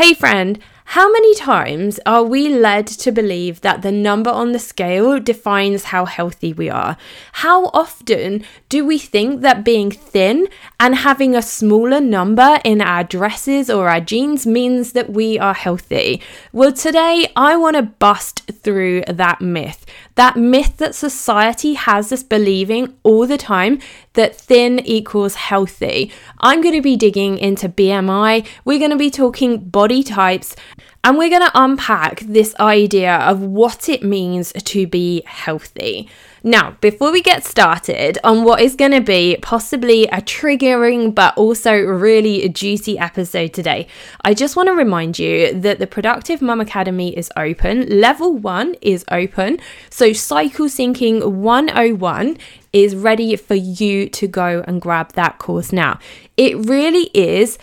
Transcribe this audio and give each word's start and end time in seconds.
Hey, 0.00 0.14
friend, 0.14 0.58
how 0.90 1.08
many 1.08 1.32
times 1.36 2.00
are 2.04 2.24
we 2.24 2.48
led 2.48 2.84
to 2.84 3.12
believe 3.12 3.60
that 3.60 3.82
the 3.82 3.92
number 3.92 4.28
on 4.28 4.50
the 4.50 4.58
scale 4.58 5.20
defines 5.20 5.84
how 5.84 6.04
healthy 6.04 6.52
we 6.52 6.68
are? 6.68 6.96
How 7.34 7.66
often 7.66 8.44
do 8.68 8.84
we 8.84 8.98
think 8.98 9.40
that 9.42 9.64
being 9.64 9.92
thin 9.92 10.48
and 10.80 10.96
having 10.96 11.36
a 11.36 11.42
smaller 11.42 12.00
number 12.00 12.58
in 12.64 12.80
our 12.80 13.04
dresses 13.04 13.70
or 13.70 13.88
our 13.88 14.00
jeans 14.00 14.48
means 14.48 14.90
that 14.94 15.12
we 15.12 15.38
are 15.38 15.54
healthy? 15.54 16.20
Well, 16.52 16.72
today 16.72 17.28
I 17.36 17.56
want 17.56 17.76
to 17.76 17.82
bust 17.82 18.50
through 18.50 19.02
that 19.06 19.40
myth. 19.40 19.86
That 20.16 20.36
myth 20.36 20.78
that 20.78 20.96
society 20.96 21.74
has 21.74 22.12
us 22.12 22.24
believing 22.24 22.96
all 23.04 23.28
the 23.28 23.38
time 23.38 23.78
that 24.14 24.34
thin 24.34 24.80
equals 24.80 25.36
healthy. 25.36 26.10
I'm 26.40 26.60
going 26.60 26.74
to 26.74 26.82
be 26.82 26.96
digging 26.96 27.38
into 27.38 27.68
BMI, 27.68 28.44
we're 28.64 28.80
going 28.80 28.90
to 28.90 28.96
be 28.96 29.10
talking 29.10 29.58
body 29.58 30.02
types, 30.02 30.56
and 31.02 31.16
we're 31.16 31.30
going 31.30 31.42
to 31.42 31.50
unpack 31.54 32.20
this 32.20 32.54
idea 32.60 33.16
of 33.16 33.40
what 33.40 33.88
it 33.88 34.02
means 34.02 34.52
to 34.52 34.86
be 34.86 35.22
healthy. 35.24 36.08
Now, 36.42 36.76
before 36.80 37.12
we 37.12 37.22
get 37.22 37.44
started 37.44 38.18
on 38.24 38.44
what 38.44 38.60
is 38.60 38.74
going 38.74 38.92
to 38.92 39.00
be 39.00 39.36
possibly 39.42 40.04
a 40.04 40.22
triggering 40.22 41.14
but 41.14 41.36
also 41.36 41.74
really 41.74 42.48
juicy 42.48 42.98
episode 42.98 43.52
today, 43.52 43.86
I 44.22 44.34
just 44.34 44.56
want 44.56 44.68
to 44.68 44.74
remind 44.74 45.18
you 45.18 45.52
that 45.52 45.78
the 45.78 45.86
Productive 45.86 46.40
Mum 46.40 46.60
Academy 46.60 47.16
is 47.16 47.30
open. 47.36 48.00
Level 48.00 48.36
one 48.36 48.74
is 48.80 49.04
open. 49.10 49.58
So, 49.90 50.12
Cycle 50.12 50.66
Syncing 50.66 51.30
101 51.32 52.38
is 52.72 52.94
ready 52.94 53.36
for 53.36 53.54
you 53.54 54.08
to 54.08 54.26
go 54.26 54.62
and 54.66 54.80
grab 54.80 55.12
that 55.12 55.38
course 55.38 55.72
now. 55.72 55.98
It 56.36 56.56
really 56.66 57.10
is 57.12 57.58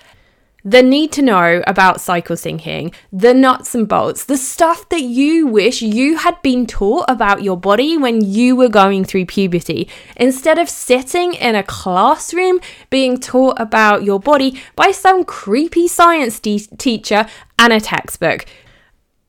the 0.67 0.83
need 0.83 1.13
to 1.13 1.21
know 1.21 1.63
about 1.65 2.01
cycle 2.01 2.35
syncing, 2.35 2.93
the 3.09 3.33
nuts 3.33 3.73
and 3.73 3.87
bolts, 3.87 4.25
the 4.25 4.35
stuff 4.35 4.89
that 4.89 5.01
you 5.01 5.47
wish 5.47 5.81
you 5.81 6.17
had 6.17 6.41
been 6.41 6.67
taught 6.67 7.05
about 7.07 7.41
your 7.41 7.55
body 7.55 7.97
when 7.97 8.19
you 8.19 8.53
were 8.53 8.67
going 8.67 9.05
through 9.05 9.25
puberty, 9.25 9.87
instead 10.17 10.57
of 10.57 10.69
sitting 10.69 11.33
in 11.35 11.55
a 11.55 11.63
classroom 11.63 12.59
being 12.89 13.17
taught 13.17 13.57
about 13.57 14.03
your 14.03 14.19
body 14.19 14.61
by 14.75 14.91
some 14.91 15.23
creepy 15.23 15.87
science 15.87 16.37
de- 16.37 16.59
teacher 16.77 17.27
and 17.57 17.71
a 17.71 17.79
textbook. 17.79 18.45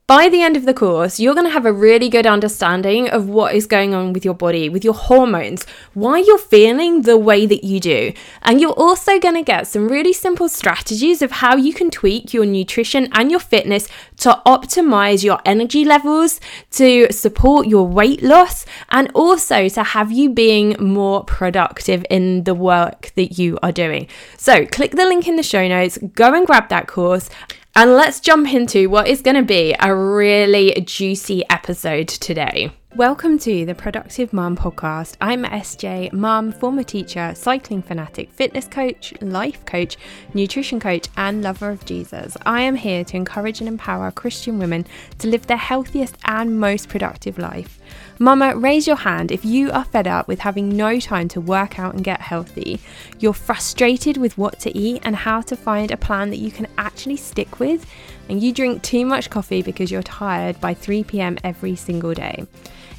By 0.09 0.27
the 0.27 0.41
end 0.41 0.57
of 0.57 0.65
the 0.65 0.73
course, 0.73 1.19
you're 1.19 1.35
going 1.35 1.45
to 1.45 1.53
have 1.53 1.67
a 1.67 1.71
really 1.71 2.09
good 2.09 2.25
understanding 2.25 3.07
of 3.07 3.29
what 3.29 3.53
is 3.53 3.67
going 3.67 3.93
on 3.93 4.11
with 4.11 4.25
your 4.25 4.33
body, 4.33 4.67
with 4.67 4.83
your 4.83 4.95
hormones, 4.95 5.67
why 5.93 6.17
you're 6.17 6.39
feeling 6.39 7.03
the 7.03 7.15
way 7.15 7.45
that 7.45 7.63
you 7.63 7.79
do. 7.79 8.13
And 8.41 8.59
you're 8.59 8.71
also 8.71 9.19
going 9.19 9.35
to 9.35 9.43
get 9.43 9.67
some 9.67 9.87
really 9.87 10.11
simple 10.11 10.49
strategies 10.49 11.21
of 11.21 11.29
how 11.29 11.57
you 11.57 11.75
can 11.75 11.91
tweak 11.91 12.33
your 12.33 12.47
nutrition 12.47 13.07
and 13.11 13.29
your 13.29 13.39
fitness 13.39 13.87
to 14.21 14.41
optimize 14.47 15.23
your 15.23 15.41
energy 15.45 15.85
levels, 15.85 16.39
to 16.71 17.11
support 17.11 17.67
your 17.67 17.85
weight 17.85 18.23
loss, 18.23 18.65
and 18.89 19.11
also 19.13 19.69
to 19.69 19.83
have 19.83 20.11
you 20.11 20.31
being 20.31 20.75
more 20.79 21.23
productive 21.23 22.03
in 22.09 22.45
the 22.45 22.55
work 22.55 23.11
that 23.13 23.37
you 23.37 23.59
are 23.61 23.71
doing. 23.71 24.07
So, 24.37 24.65
click 24.65 24.93
the 24.93 25.05
link 25.05 25.27
in 25.27 25.35
the 25.35 25.43
show 25.43 25.67
notes, 25.67 25.99
go 26.15 26.33
and 26.33 26.47
grab 26.47 26.69
that 26.69 26.87
course. 26.87 27.29
And 27.75 27.93
let's 27.93 28.19
jump 28.19 28.53
into 28.53 28.89
what 28.89 29.07
is 29.07 29.21
going 29.21 29.35
to 29.35 29.43
be 29.43 29.75
a 29.79 29.95
really 29.95 30.73
juicy 30.81 31.43
episode 31.49 32.07
today. 32.07 32.71
Welcome 32.95 33.37
to 33.39 33.65
the 33.67 33.75
Productive 33.75 34.33
Mom 34.33 34.57
podcast. 34.57 35.15
I'm 35.21 35.43
SJ, 35.43 36.11
mom, 36.11 36.51
former 36.51 36.81
teacher, 36.81 37.33
cycling 37.35 37.83
fanatic, 37.83 38.31
fitness 38.31 38.67
coach, 38.67 39.13
life 39.21 39.63
coach, 39.65 39.95
nutrition 40.33 40.79
coach, 40.79 41.07
and 41.15 41.43
lover 41.43 41.69
of 41.69 41.85
Jesus. 41.85 42.35
I 42.47 42.61
am 42.61 42.75
here 42.75 43.03
to 43.03 43.15
encourage 43.15 43.59
and 43.59 43.67
empower 43.67 44.09
Christian 44.09 44.57
women 44.57 44.87
to 45.19 45.27
live 45.27 45.45
their 45.45 45.55
healthiest 45.55 46.17
and 46.25 46.59
most 46.59 46.89
productive 46.89 47.37
life. 47.37 47.79
Mama, 48.17 48.57
raise 48.57 48.87
your 48.87 48.95
hand 48.95 49.31
if 49.31 49.45
you 49.45 49.71
are 49.71 49.85
fed 49.85 50.07
up 50.07 50.27
with 50.27 50.39
having 50.39 50.75
no 50.75 50.99
time 50.99 51.27
to 51.29 51.39
work 51.39 51.77
out 51.77 51.93
and 51.93 52.03
get 52.03 52.19
healthy. 52.19 52.79
You're 53.19 53.33
frustrated 53.33 54.17
with 54.17 54.35
what 54.35 54.59
to 54.61 54.75
eat 54.75 55.03
and 55.05 55.15
how 55.15 55.41
to 55.41 55.55
find 55.55 55.91
a 55.91 55.97
plan 55.97 56.31
that 56.31 56.39
you 56.39 56.49
can 56.49 56.67
actually 56.79 57.17
stick 57.17 57.59
with, 57.59 57.85
and 58.29 58.41
you 58.41 58.53
drink 58.53 58.81
too 58.81 59.05
much 59.05 59.29
coffee 59.29 59.61
because 59.61 59.91
you're 59.91 60.03
tired 60.03 60.61
by 60.61 60.73
3 60.73 61.03
pm 61.03 61.37
every 61.43 61.75
single 61.75 62.13
day. 62.13 62.45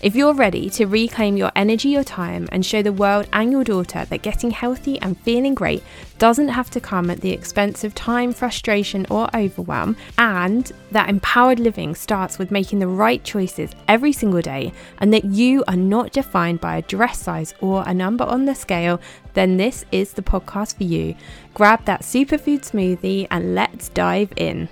If 0.02 0.16
you're 0.16 0.32
ready 0.32 0.70
to 0.70 0.86
reclaim 0.86 1.36
your 1.36 1.52
energy, 1.54 1.90
your 1.90 2.04
time, 2.04 2.48
and 2.52 2.64
show 2.64 2.80
the 2.80 2.90
world 2.90 3.28
and 3.34 3.52
your 3.52 3.64
daughter 3.64 4.06
that 4.06 4.22
getting 4.22 4.50
healthy 4.50 4.98
and 5.02 5.20
feeling 5.20 5.54
great 5.54 5.82
doesn't 6.18 6.48
have 6.48 6.70
to 6.70 6.80
come 6.80 7.10
at 7.10 7.20
the 7.20 7.32
expense 7.32 7.84
of 7.84 7.94
time, 7.94 8.32
frustration, 8.32 9.06
or 9.10 9.28
overwhelm, 9.36 9.96
and 10.16 10.72
that 10.90 11.10
empowered 11.10 11.60
living 11.60 11.94
starts 11.94 12.38
with 12.38 12.50
making 12.50 12.78
the 12.78 12.88
right 12.88 13.22
choices 13.24 13.72
every 13.88 14.14
single 14.14 14.40
day, 14.40 14.72
and 15.00 15.12
that 15.12 15.26
you 15.26 15.62
are 15.68 15.76
not 15.76 16.12
defined 16.12 16.62
by 16.62 16.78
a 16.78 16.82
dress 16.82 17.18
size 17.18 17.52
or 17.60 17.84
a 17.86 17.92
number 17.92 18.24
on 18.24 18.46
the 18.46 18.54
scale, 18.54 18.98
then 19.34 19.58
this 19.58 19.84
is 19.92 20.14
the 20.14 20.22
podcast 20.22 20.78
for 20.78 20.84
you. 20.84 21.14
Grab 21.52 21.84
that 21.84 22.00
superfood 22.00 22.60
smoothie 22.60 23.26
and 23.30 23.54
let's 23.54 23.90
dive 23.90 24.32
in. 24.36 24.66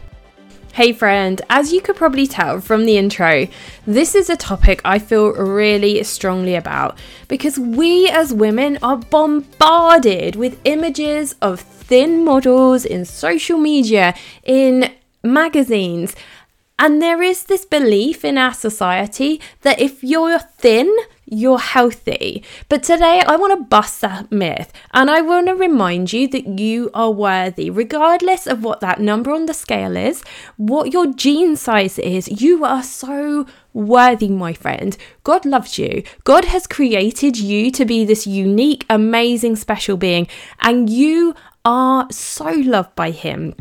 Hey, 0.78 0.92
friend, 0.92 1.42
as 1.50 1.72
you 1.72 1.80
could 1.80 1.96
probably 1.96 2.28
tell 2.28 2.60
from 2.60 2.84
the 2.84 2.98
intro, 2.98 3.48
this 3.84 4.14
is 4.14 4.30
a 4.30 4.36
topic 4.36 4.80
I 4.84 5.00
feel 5.00 5.32
really 5.32 6.04
strongly 6.04 6.54
about 6.54 6.96
because 7.26 7.58
we 7.58 8.08
as 8.08 8.32
women 8.32 8.78
are 8.80 8.96
bombarded 8.96 10.36
with 10.36 10.60
images 10.62 11.34
of 11.42 11.58
thin 11.58 12.24
models 12.24 12.84
in 12.84 13.04
social 13.06 13.58
media, 13.58 14.14
in 14.44 14.94
magazines. 15.24 16.14
And 16.78 17.02
there 17.02 17.22
is 17.22 17.44
this 17.44 17.64
belief 17.64 18.24
in 18.24 18.38
our 18.38 18.54
society 18.54 19.40
that 19.62 19.80
if 19.80 20.04
you're 20.04 20.38
thin, 20.38 20.94
you're 21.30 21.58
healthy. 21.58 22.42
But 22.68 22.82
today 22.82 23.22
I 23.26 23.36
want 23.36 23.58
to 23.58 23.64
bust 23.64 24.00
that 24.00 24.30
myth 24.30 24.72
and 24.92 25.10
I 25.10 25.20
want 25.20 25.48
to 25.48 25.54
remind 25.54 26.12
you 26.12 26.28
that 26.28 26.46
you 26.58 26.90
are 26.94 27.10
worthy, 27.10 27.68
regardless 27.68 28.46
of 28.46 28.62
what 28.62 28.80
that 28.80 29.00
number 29.00 29.32
on 29.32 29.46
the 29.46 29.54
scale 29.54 29.96
is, 29.96 30.22
what 30.56 30.92
your 30.92 31.12
jean 31.12 31.56
size 31.56 31.98
is. 31.98 32.40
You 32.40 32.64
are 32.64 32.82
so 32.82 33.46
worthy, 33.74 34.28
my 34.28 34.52
friend. 34.52 34.96
God 35.24 35.44
loves 35.44 35.78
you. 35.78 36.02
God 36.24 36.46
has 36.46 36.66
created 36.66 37.36
you 37.36 37.70
to 37.72 37.84
be 37.84 38.04
this 38.04 38.26
unique, 38.26 38.86
amazing, 38.88 39.56
special 39.56 39.96
being, 39.96 40.28
and 40.60 40.88
you 40.88 41.34
are 41.64 42.06
so 42.10 42.50
loved 42.50 42.94
by 42.94 43.10
Him. 43.10 43.54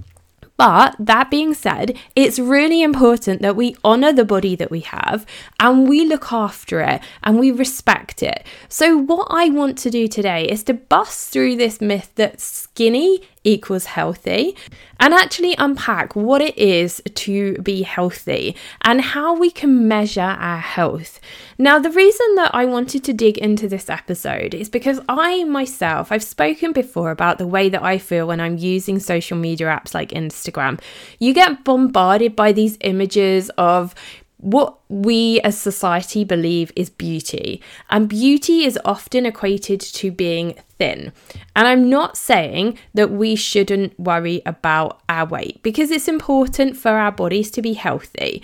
But 0.57 0.95
that 0.99 1.29
being 1.29 1.53
said, 1.53 1.97
it's 2.15 2.39
really 2.39 2.81
important 2.81 3.43
that 3.43 3.55
we 3.55 3.75
honor 3.83 4.11
the 4.11 4.25
body 4.25 4.55
that 4.55 4.71
we 4.71 4.79
have 4.81 5.25
and 5.59 5.87
we 5.87 6.03
look 6.03 6.33
after 6.33 6.81
it 6.81 7.01
and 7.23 7.39
we 7.39 7.51
respect 7.51 8.23
it. 8.23 8.43
So, 8.67 8.97
what 8.97 9.27
I 9.29 9.49
want 9.49 9.77
to 9.79 9.91
do 9.91 10.07
today 10.07 10.45
is 10.45 10.63
to 10.63 10.73
bust 10.73 11.29
through 11.29 11.57
this 11.57 11.79
myth 11.79 12.11
that 12.15 12.41
skinny 12.41 13.21
equals 13.47 13.85
healthy 13.85 14.55
and 14.99 15.13
actually 15.13 15.55
unpack 15.57 16.15
what 16.15 16.41
it 16.41 16.57
is 16.57 17.01
to 17.15 17.53
be 17.59 17.83
healthy 17.83 18.55
and 18.81 19.01
how 19.01 19.33
we 19.33 19.49
can 19.49 19.87
measure 19.87 20.21
our 20.21 20.59
health. 20.59 21.19
Now, 21.57 21.79
the 21.79 21.89
reason 21.89 22.35
that 22.35 22.53
I 22.53 22.65
wanted 22.65 23.03
to 23.05 23.13
dig 23.13 23.37
into 23.37 23.67
this 23.67 23.89
episode 23.89 24.53
is 24.53 24.69
because 24.69 24.99
I 25.07 25.43
myself, 25.45 26.11
I've 26.11 26.23
spoken 26.23 26.73
before 26.73 27.11
about 27.11 27.37
the 27.37 27.47
way 27.47 27.69
that 27.69 27.83
I 27.83 27.97
feel 27.97 28.27
when 28.27 28.41
I'm 28.41 28.57
using 28.57 28.99
social 28.99 29.37
media 29.37 29.67
apps 29.67 29.93
like 29.93 30.09
Instagram. 30.09 30.79
You 31.19 31.33
get 31.33 31.63
bombarded 31.63 32.35
by 32.35 32.51
these 32.51 32.77
images 32.81 33.49
of 33.57 33.95
what 34.37 34.77
we 34.87 35.41
as 35.41 35.59
society 35.59 36.23
believe 36.23 36.71
is 36.75 36.89
beauty. 36.89 37.61
And 37.89 38.07
beauty 38.07 38.63
is 38.65 38.79
often 38.85 39.25
equated 39.25 39.81
to 39.81 40.11
being 40.11 40.55
thin. 40.77 41.11
And 41.55 41.67
I'm 41.67 41.89
not 41.89 42.17
saying 42.17 42.77
that 42.93 43.11
we 43.11 43.35
shouldn't 43.35 43.99
worry 43.99 44.41
about 44.45 45.01
our 45.09 45.25
weight 45.25 45.61
because 45.63 45.91
it's 45.91 46.07
important 46.07 46.77
for 46.77 46.91
our 46.91 47.11
bodies 47.11 47.49
to 47.51 47.61
be 47.61 47.73
healthy. 47.73 48.43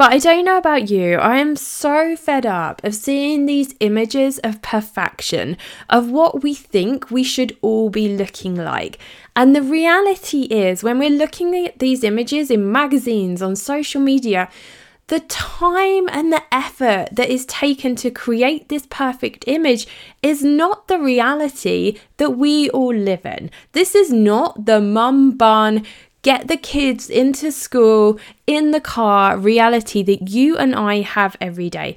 But 0.00 0.14
I 0.14 0.18
don't 0.18 0.46
know 0.46 0.56
about 0.56 0.88
you, 0.88 1.16
I 1.16 1.36
am 1.36 1.56
so 1.56 2.16
fed 2.16 2.46
up 2.46 2.82
of 2.82 2.94
seeing 2.94 3.44
these 3.44 3.74
images 3.80 4.38
of 4.38 4.62
perfection, 4.62 5.58
of 5.90 6.10
what 6.10 6.42
we 6.42 6.54
think 6.54 7.10
we 7.10 7.22
should 7.22 7.54
all 7.60 7.90
be 7.90 8.16
looking 8.16 8.54
like. 8.54 8.98
And 9.36 9.54
the 9.54 9.60
reality 9.60 10.44
is, 10.44 10.82
when 10.82 10.98
we're 10.98 11.10
looking 11.10 11.54
at 11.66 11.80
these 11.80 12.02
images 12.02 12.50
in 12.50 12.72
magazines, 12.72 13.42
on 13.42 13.56
social 13.56 14.00
media, 14.00 14.48
the 15.10 15.20
time 15.20 16.08
and 16.08 16.32
the 16.32 16.42
effort 16.52 17.08
that 17.10 17.28
is 17.28 17.44
taken 17.46 17.96
to 17.96 18.12
create 18.12 18.68
this 18.68 18.86
perfect 18.86 19.42
image 19.48 19.88
is 20.22 20.44
not 20.44 20.86
the 20.86 21.00
reality 21.00 21.98
that 22.18 22.30
we 22.30 22.70
all 22.70 22.94
live 22.94 23.26
in. 23.26 23.50
This 23.72 23.96
is 23.96 24.12
not 24.12 24.66
the 24.66 24.80
mum 24.80 25.32
bun, 25.32 25.84
get 26.22 26.46
the 26.46 26.56
kids 26.56 27.10
into 27.10 27.50
school 27.50 28.20
in 28.46 28.70
the 28.70 28.80
car 28.80 29.36
reality 29.36 30.04
that 30.04 30.28
you 30.28 30.56
and 30.56 30.76
I 30.76 31.00
have 31.00 31.36
every 31.40 31.68
day. 31.68 31.96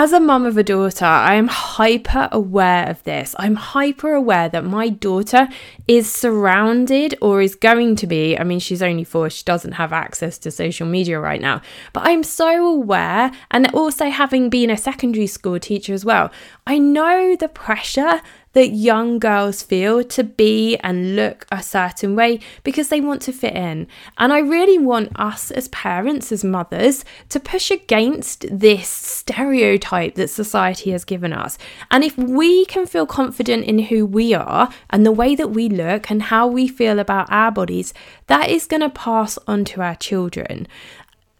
As 0.00 0.12
a 0.12 0.20
mum 0.20 0.46
of 0.46 0.56
a 0.56 0.62
daughter, 0.62 1.04
I 1.04 1.34
am 1.34 1.48
hyper 1.48 2.28
aware 2.30 2.88
of 2.88 3.02
this. 3.02 3.34
I'm 3.36 3.56
hyper 3.56 4.14
aware 4.14 4.48
that 4.48 4.64
my 4.64 4.90
daughter 4.90 5.48
is 5.88 6.08
surrounded 6.08 7.16
or 7.20 7.42
is 7.42 7.56
going 7.56 7.96
to 7.96 8.06
be. 8.06 8.38
I 8.38 8.44
mean, 8.44 8.60
she's 8.60 8.80
only 8.80 9.02
four, 9.02 9.28
she 9.28 9.42
doesn't 9.42 9.72
have 9.72 9.92
access 9.92 10.38
to 10.38 10.52
social 10.52 10.86
media 10.86 11.18
right 11.18 11.40
now. 11.40 11.62
But 11.92 12.06
I'm 12.06 12.22
so 12.22 12.64
aware, 12.64 13.32
and 13.50 13.74
also 13.74 14.08
having 14.08 14.50
been 14.50 14.70
a 14.70 14.76
secondary 14.76 15.26
school 15.26 15.58
teacher 15.58 15.94
as 15.94 16.04
well, 16.04 16.30
I 16.64 16.78
know 16.78 17.34
the 17.34 17.48
pressure 17.48 18.20
that 18.58 18.70
young 18.70 19.20
girls 19.20 19.62
feel 19.62 20.02
to 20.02 20.24
be 20.24 20.76
and 20.78 21.14
look 21.14 21.46
a 21.52 21.62
certain 21.62 22.16
way 22.16 22.40
because 22.64 22.88
they 22.88 23.00
want 23.00 23.22
to 23.22 23.32
fit 23.32 23.54
in. 23.54 23.86
And 24.16 24.32
I 24.32 24.40
really 24.40 24.78
want 24.78 25.12
us 25.14 25.52
as 25.52 25.68
parents, 25.68 26.32
as 26.32 26.42
mothers, 26.42 27.04
to 27.28 27.38
push 27.38 27.70
against 27.70 28.46
this 28.50 28.88
stereotype 28.88 30.16
that 30.16 30.30
society 30.30 30.90
has 30.90 31.04
given 31.04 31.32
us. 31.32 31.56
And 31.92 32.02
if 32.02 32.18
we 32.18 32.64
can 32.64 32.84
feel 32.84 33.06
confident 33.06 33.64
in 33.64 33.78
who 33.78 34.04
we 34.04 34.34
are 34.34 34.70
and 34.90 35.06
the 35.06 35.12
way 35.12 35.36
that 35.36 35.52
we 35.52 35.68
look 35.68 36.10
and 36.10 36.22
how 36.22 36.48
we 36.48 36.66
feel 36.66 36.98
about 36.98 37.30
our 37.30 37.52
bodies, 37.52 37.94
that 38.26 38.50
is 38.50 38.66
going 38.66 38.82
to 38.82 38.90
pass 38.90 39.38
on 39.46 39.64
to 39.66 39.82
our 39.82 39.94
children. 39.94 40.66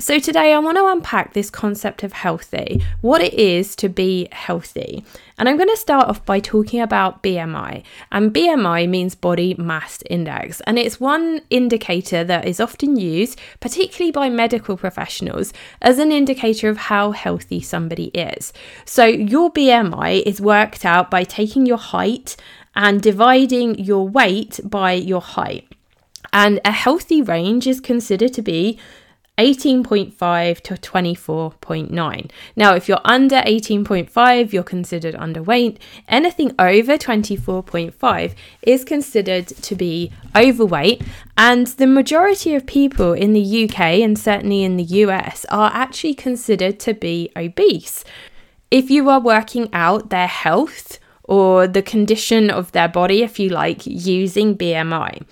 So, 0.00 0.21
today 0.21 0.55
I 0.55 0.61
want 0.61 0.77
to 0.77 0.87
unpack 0.87 1.33
this 1.33 1.50
concept 1.50 2.05
of 2.05 2.12
healthy, 2.12 2.85
what 3.00 3.21
it 3.21 3.35
is 3.35 3.75
to 3.75 3.89
be 3.89 4.29
healthy. 4.31 5.05
And 5.37 5.49
I'm 5.49 5.56
going 5.56 5.69
to 5.71 5.77
start 5.77 6.06
off 6.06 6.25
by 6.25 6.39
talking 6.39 6.81
about 6.81 7.21
BMI. 7.21 7.83
And 8.12 8.33
BMI 8.33 8.89
means 8.89 9.17
body 9.17 9.56
mass 9.59 10.00
index, 10.09 10.61
and 10.69 10.79
it's 10.79 11.00
one 11.00 11.41
indicator 11.50 12.23
that 12.23 12.47
is 12.47 12.61
often 12.61 12.95
used, 12.95 13.41
particularly 13.59 14.12
by 14.12 14.29
medical 14.29 14.77
professionals, 14.77 15.53
as 15.83 15.99
an 15.99 16.12
indicator 16.12 16.69
of 16.69 16.77
how 16.77 17.11
healthy 17.11 17.61
somebody 17.61 18.12
is. 18.15 18.53
So, 18.85 19.05
your 19.05 19.53
BMI 19.53 20.23
is 20.23 20.41
worked 20.41 20.85
out 20.85 21.11
by 21.11 21.25
taking 21.25 21.67
your 21.67 21.77
height 21.77 22.37
and 22.77 23.03
dividing 23.03 23.81
your 23.81 24.09
weight 24.09 24.61
by 24.62 24.93
your 24.93 25.23
height. 25.23 25.67
And 26.33 26.61
a 26.65 26.71
healthy 26.71 27.21
range 27.21 27.67
is 27.67 27.81
considered 27.81 28.33
to 28.35 28.43
be 28.43 28.79
18.5 29.38 30.61
to 30.62 30.75
24.9. 30.75 32.31
Now, 32.56 32.75
if 32.75 32.88
you're 32.88 33.00
under 33.05 33.37
18.5, 33.37 34.52
you're 34.52 34.62
considered 34.62 35.14
underweight. 35.14 35.79
Anything 36.08 36.55
over 36.58 36.99
24.5 36.99 38.35
is 38.62 38.85
considered 38.85 39.46
to 39.46 39.75
be 39.76 40.12
overweight. 40.37 41.02
And 41.37 41.69
the 41.69 41.87
majority 41.87 42.55
of 42.55 42.67
people 42.67 43.12
in 43.12 43.32
the 43.32 43.64
UK 43.64 43.81
and 44.00 44.19
certainly 44.19 44.64
in 44.64 44.76
the 44.76 44.85
US 44.85 45.46
are 45.50 45.70
actually 45.73 46.14
considered 46.14 46.81
to 46.81 46.93
be 46.93 47.31
obese. 47.37 48.05
If 48.70 48.91
you 48.91 49.08
are 49.08 49.20
working 49.20 49.70
out 49.73 50.11
their 50.11 50.26
health, 50.26 50.99
or 51.29 51.69
the 51.69 51.83
condition 51.83 52.51
of 52.51 52.73
their 52.73 52.89
body, 52.89 53.23
if 53.23 53.39
you 53.39 53.51
like, 53.51 53.87
using 53.87 54.57
BMI. 54.57 55.23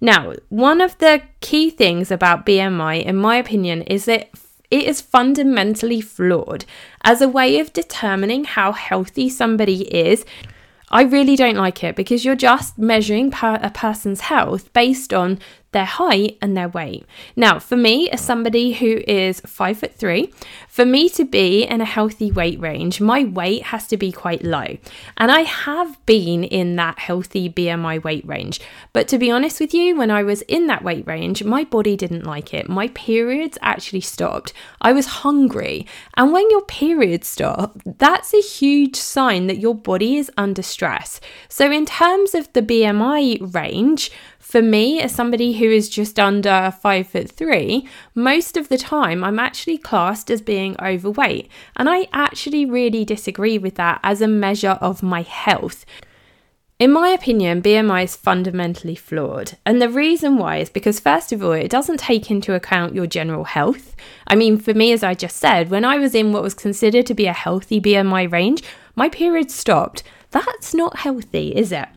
Now, 0.00 0.34
one 0.50 0.80
of 0.80 0.96
the 0.98 1.22
key 1.40 1.70
things 1.70 2.10
about 2.10 2.46
BMI, 2.46 3.04
in 3.04 3.16
my 3.16 3.36
opinion, 3.36 3.82
is 3.82 4.04
that 4.04 4.30
it 4.70 4.84
is 4.84 5.00
fundamentally 5.00 6.00
flawed 6.00 6.64
as 7.02 7.22
a 7.22 7.28
way 7.28 7.58
of 7.58 7.72
determining 7.72 8.44
how 8.44 8.72
healthy 8.72 9.28
somebody 9.28 9.82
is. 9.94 10.24
I 10.88 11.02
really 11.02 11.34
don't 11.34 11.56
like 11.56 11.82
it 11.82 11.96
because 11.96 12.24
you're 12.24 12.36
just 12.36 12.78
measuring 12.78 13.30
per- 13.30 13.58
a 13.62 13.70
person's 13.70 14.20
health 14.20 14.72
based 14.72 15.12
on 15.12 15.38
their 15.72 15.84
height 15.84 16.38
and 16.40 16.56
their 16.56 16.68
weight. 16.68 17.04
Now, 17.34 17.58
for 17.58 17.76
me, 17.76 18.08
as 18.10 18.20
somebody 18.20 18.72
who 18.72 19.02
is 19.06 19.40
five 19.40 19.78
foot 19.78 19.94
three, 19.94 20.32
for 20.76 20.84
me 20.84 21.08
to 21.08 21.24
be 21.24 21.62
in 21.62 21.80
a 21.80 21.86
healthy 21.86 22.30
weight 22.30 22.60
range, 22.60 23.00
my 23.00 23.24
weight 23.24 23.62
has 23.62 23.86
to 23.86 23.96
be 23.96 24.12
quite 24.12 24.44
low. 24.44 24.76
And 25.16 25.32
I 25.32 25.40
have 25.40 26.04
been 26.04 26.44
in 26.44 26.76
that 26.76 26.98
healthy 26.98 27.48
BMI 27.48 28.04
weight 28.04 28.26
range. 28.26 28.60
But 28.92 29.08
to 29.08 29.16
be 29.16 29.30
honest 29.30 29.58
with 29.58 29.72
you, 29.72 29.96
when 29.96 30.10
I 30.10 30.22
was 30.22 30.42
in 30.42 30.66
that 30.66 30.84
weight 30.84 31.06
range, 31.06 31.42
my 31.42 31.64
body 31.64 31.96
didn't 31.96 32.26
like 32.26 32.52
it. 32.52 32.68
My 32.68 32.88
periods 32.88 33.56
actually 33.62 34.02
stopped. 34.02 34.52
I 34.82 34.92
was 34.92 35.06
hungry. 35.24 35.86
And 36.12 36.30
when 36.30 36.50
your 36.50 36.66
periods 36.66 37.28
stop, 37.28 37.80
that's 37.86 38.34
a 38.34 38.42
huge 38.42 38.96
sign 38.96 39.46
that 39.46 39.56
your 39.56 39.74
body 39.74 40.18
is 40.18 40.30
under 40.36 40.60
stress. 40.60 41.22
So, 41.48 41.72
in 41.72 41.86
terms 41.86 42.34
of 42.34 42.52
the 42.52 42.60
BMI 42.60 43.54
range, 43.54 44.10
for 44.46 44.62
me, 44.62 45.00
as 45.00 45.12
somebody 45.12 45.54
who 45.54 45.68
is 45.68 45.88
just 45.88 46.20
under 46.20 46.72
five 46.80 47.08
foot 47.08 47.28
three, 47.28 47.88
most 48.14 48.56
of 48.56 48.68
the 48.68 48.78
time 48.78 49.24
I'm 49.24 49.40
actually 49.40 49.76
classed 49.76 50.30
as 50.30 50.40
being 50.40 50.65
overweight. 50.80 51.48
And 51.76 51.88
I 51.88 52.08
actually 52.12 52.64
really 52.64 53.04
disagree 53.04 53.58
with 53.58 53.76
that 53.76 54.00
as 54.02 54.20
a 54.20 54.26
measure 54.26 54.78
of 54.80 55.02
my 55.02 55.22
health. 55.22 55.84
In 56.78 56.92
my 56.92 57.08
opinion, 57.08 57.62
BMI 57.62 58.04
is 58.04 58.16
fundamentally 58.16 58.96
flawed. 58.96 59.56
And 59.64 59.80
the 59.80 59.88
reason 59.88 60.36
why 60.36 60.58
is 60.58 60.68
because, 60.68 61.00
first 61.00 61.32
of 61.32 61.42
all, 61.42 61.52
it 61.52 61.70
doesn't 61.70 62.00
take 62.00 62.30
into 62.30 62.54
account 62.54 62.94
your 62.94 63.06
general 63.06 63.44
health. 63.44 63.96
I 64.26 64.34
mean, 64.34 64.58
for 64.58 64.74
me, 64.74 64.92
as 64.92 65.02
I 65.02 65.14
just 65.14 65.36
said, 65.36 65.70
when 65.70 65.86
I 65.86 65.96
was 65.96 66.14
in 66.14 66.32
what 66.32 66.42
was 66.42 66.52
considered 66.52 67.06
to 67.06 67.14
be 67.14 67.26
a 67.26 67.32
healthy 67.32 67.80
BMI 67.80 68.30
range, 68.30 68.62
my 68.94 69.08
period 69.08 69.50
stopped. 69.50 70.02
That's 70.32 70.74
not 70.74 70.98
healthy, 70.98 71.56
is 71.56 71.72
it? 71.72 71.88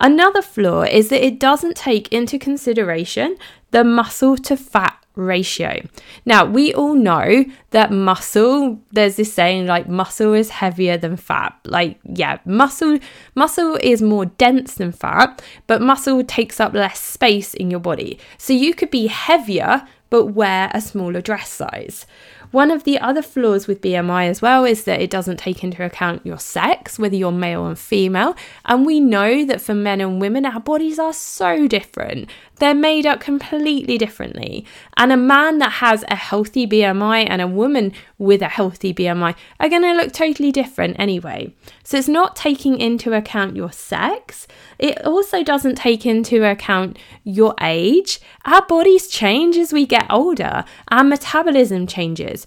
Another 0.00 0.42
flaw 0.42 0.82
is 0.82 1.10
that 1.10 1.24
it 1.24 1.38
doesn't 1.38 1.76
take 1.76 2.12
into 2.12 2.36
consideration 2.36 3.36
the 3.70 3.84
muscle 3.84 4.36
to 4.38 4.56
fat 4.56 5.03
ratio. 5.14 5.80
Now, 6.24 6.44
we 6.44 6.74
all 6.74 6.94
know 6.94 7.44
that 7.70 7.92
muscle, 7.92 8.80
there's 8.92 9.16
this 9.16 9.32
saying 9.32 9.66
like 9.66 9.88
muscle 9.88 10.32
is 10.34 10.50
heavier 10.50 10.96
than 10.96 11.16
fat. 11.16 11.58
Like, 11.64 11.98
yeah, 12.04 12.38
muscle 12.44 12.98
muscle 13.34 13.76
is 13.82 14.02
more 14.02 14.26
dense 14.26 14.74
than 14.74 14.92
fat, 14.92 15.42
but 15.66 15.82
muscle 15.82 16.22
takes 16.24 16.60
up 16.60 16.74
less 16.74 17.00
space 17.00 17.54
in 17.54 17.70
your 17.70 17.80
body. 17.80 18.18
So 18.38 18.52
you 18.52 18.74
could 18.74 18.90
be 18.90 19.06
heavier 19.06 19.86
but 20.14 20.26
wear 20.26 20.70
a 20.72 20.80
smaller 20.80 21.20
dress 21.20 21.50
size. 21.50 22.06
One 22.52 22.70
of 22.70 22.84
the 22.84 23.00
other 23.00 23.20
flaws 23.20 23.66
with 23.66 23.80
BMI 23.80 24.28
as 24.28 24.40
well 24.40 24.64
is 24.64 24.84
that 24.84 25.00
it 25.00 25.10
doesn't 25.10 25.38
take 25.38 25.64
into 25.64 25.84
account 25.84 26.24
your 26.24 26.38
sex, 26.38 27.00
whether 27.00 27.16
you're 27.16 27.32
male 27.32 27.66
and 27.66 27.76
female. 27.76 28.36
And 28.64 28.86
we 28.86 29.00
know 29.00 29.44
that 29.44 29.60
for 29.60 29.74
men 29.74 30.00
and 30.00 30.20
women, 30.20 30.46
our 30.46 30.60
bodies 30.60 31.00
are 31.00 31.12
so 31.12 31.66
different. 31.66 32.30
They're 32.56 32.74
made 32.74 33.06
up 33.06 33.20
completely 33.20 33.98
differently. 33.98 34.64
And 34.96 35.12
a 35.12 35.16
man 35.16 35.58
that 35.58 35.72
has 35.72 36.04
a 36.08 36.14
healthy 36.14 36.66
BMI 36.66 37.26
and 37.28 37.42
a 37.42 37.46
woman 37.46 37.92
with 38.18 38.42
a 38.42 38.48
healthy 38.48 38.94
BMI 38.94 39.34
are 39.60 39.68
going 39.68 39.82
to 39.82 39.92
look 39.94 40.12
totally 40.12 40.52
different 40.52 40.96
anyway. 40.98 41.52
So 41.82 41.98
it's 41.98 42.08
not 42.08 42.36
taking 42.36 42.78
into 42.78 43.12
account 43.12 43.56
your 43.56 43.72
sex. 43.72 44.46
It 44.78 45.04
also 45.04 45.42
doesn't 45.42 45.76
take 45.76 46.06
into 46.06 46.44
account 46.48 46.98
your 47.24 47.54
age. 47.60 48.20
Our 48.44 48.64
bodies 48.66 49.08
change 49.08 49.56
as 49.56 49.72
we 49.72 49.86
get 49.86 50.06
older, 50.10 50.64
our 50.88 51.04
metabolism 51.04 51.86
changes 51.86 52.46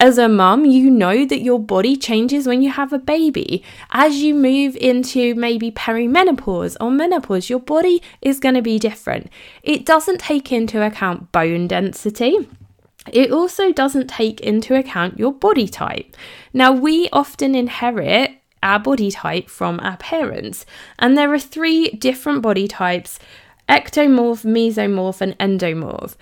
as 0.00 0.16
a 0.16 0.28
mum, 0.28 0.64
you 0.64 0.90
know 0.90 1.26
that 1.26 1.40
your 1.40 1.58
body 1.58 1.96
changes 1.96 2.46
when 2.46 2.62
you 2.62 2.70
have 2.70 2.92
a 2.92 3.00
baby. 3.00 3.64
As 3.90 4.16
you 4.22 4.32
move 4.32 4.76
into 4.76 5.34
maybe 5.34 5.72
perimenopause 5.72 6.76
or 6.80 6.90
menopause, 6.90 7.50
your 7.50 7.58
body 7.58 8.00
is 8.22 8.38
going 8.38 8.54
to 8.54 8.62
be 8.62 8.78
different. 8.78 9.28
It 9.64 9.84
doesn't 9.84 10.20
take 10.20 10.52
into 10.52 10.86
account 10.86 11.32
bone 11.32 11.66
density. 11.66 12.48
It 13.12 13.32
also 13.32 13.72
doesn't 13.72 14.08
take 14.08 14.40
into 14.40 14.76
account 14.76 15.18
your 15.18 15.32
body 15.32 15.66
type. 15.66 16.16
Now, 16.52 16.70
we 16.70 17.08
often 17.12 17.56
inherit 17.56 18.38
our 18.62 18.78
body 18.78 19.10
type 19.10 19.48
from 19.48 19.80
our 19.80 19.96
parents, 19.96 20.64
and 20.98 21.16
there 21.18 21.32
are 21.32 21.38
three 21.38 21.90
different 21.90 22.42
body 22.42 22.68
types 22.68 23.18
ectomorph, 23.68 24.44
mesomorph, 24.44 25.20
and 25.20 25.38
endomorph. 25.38 26.16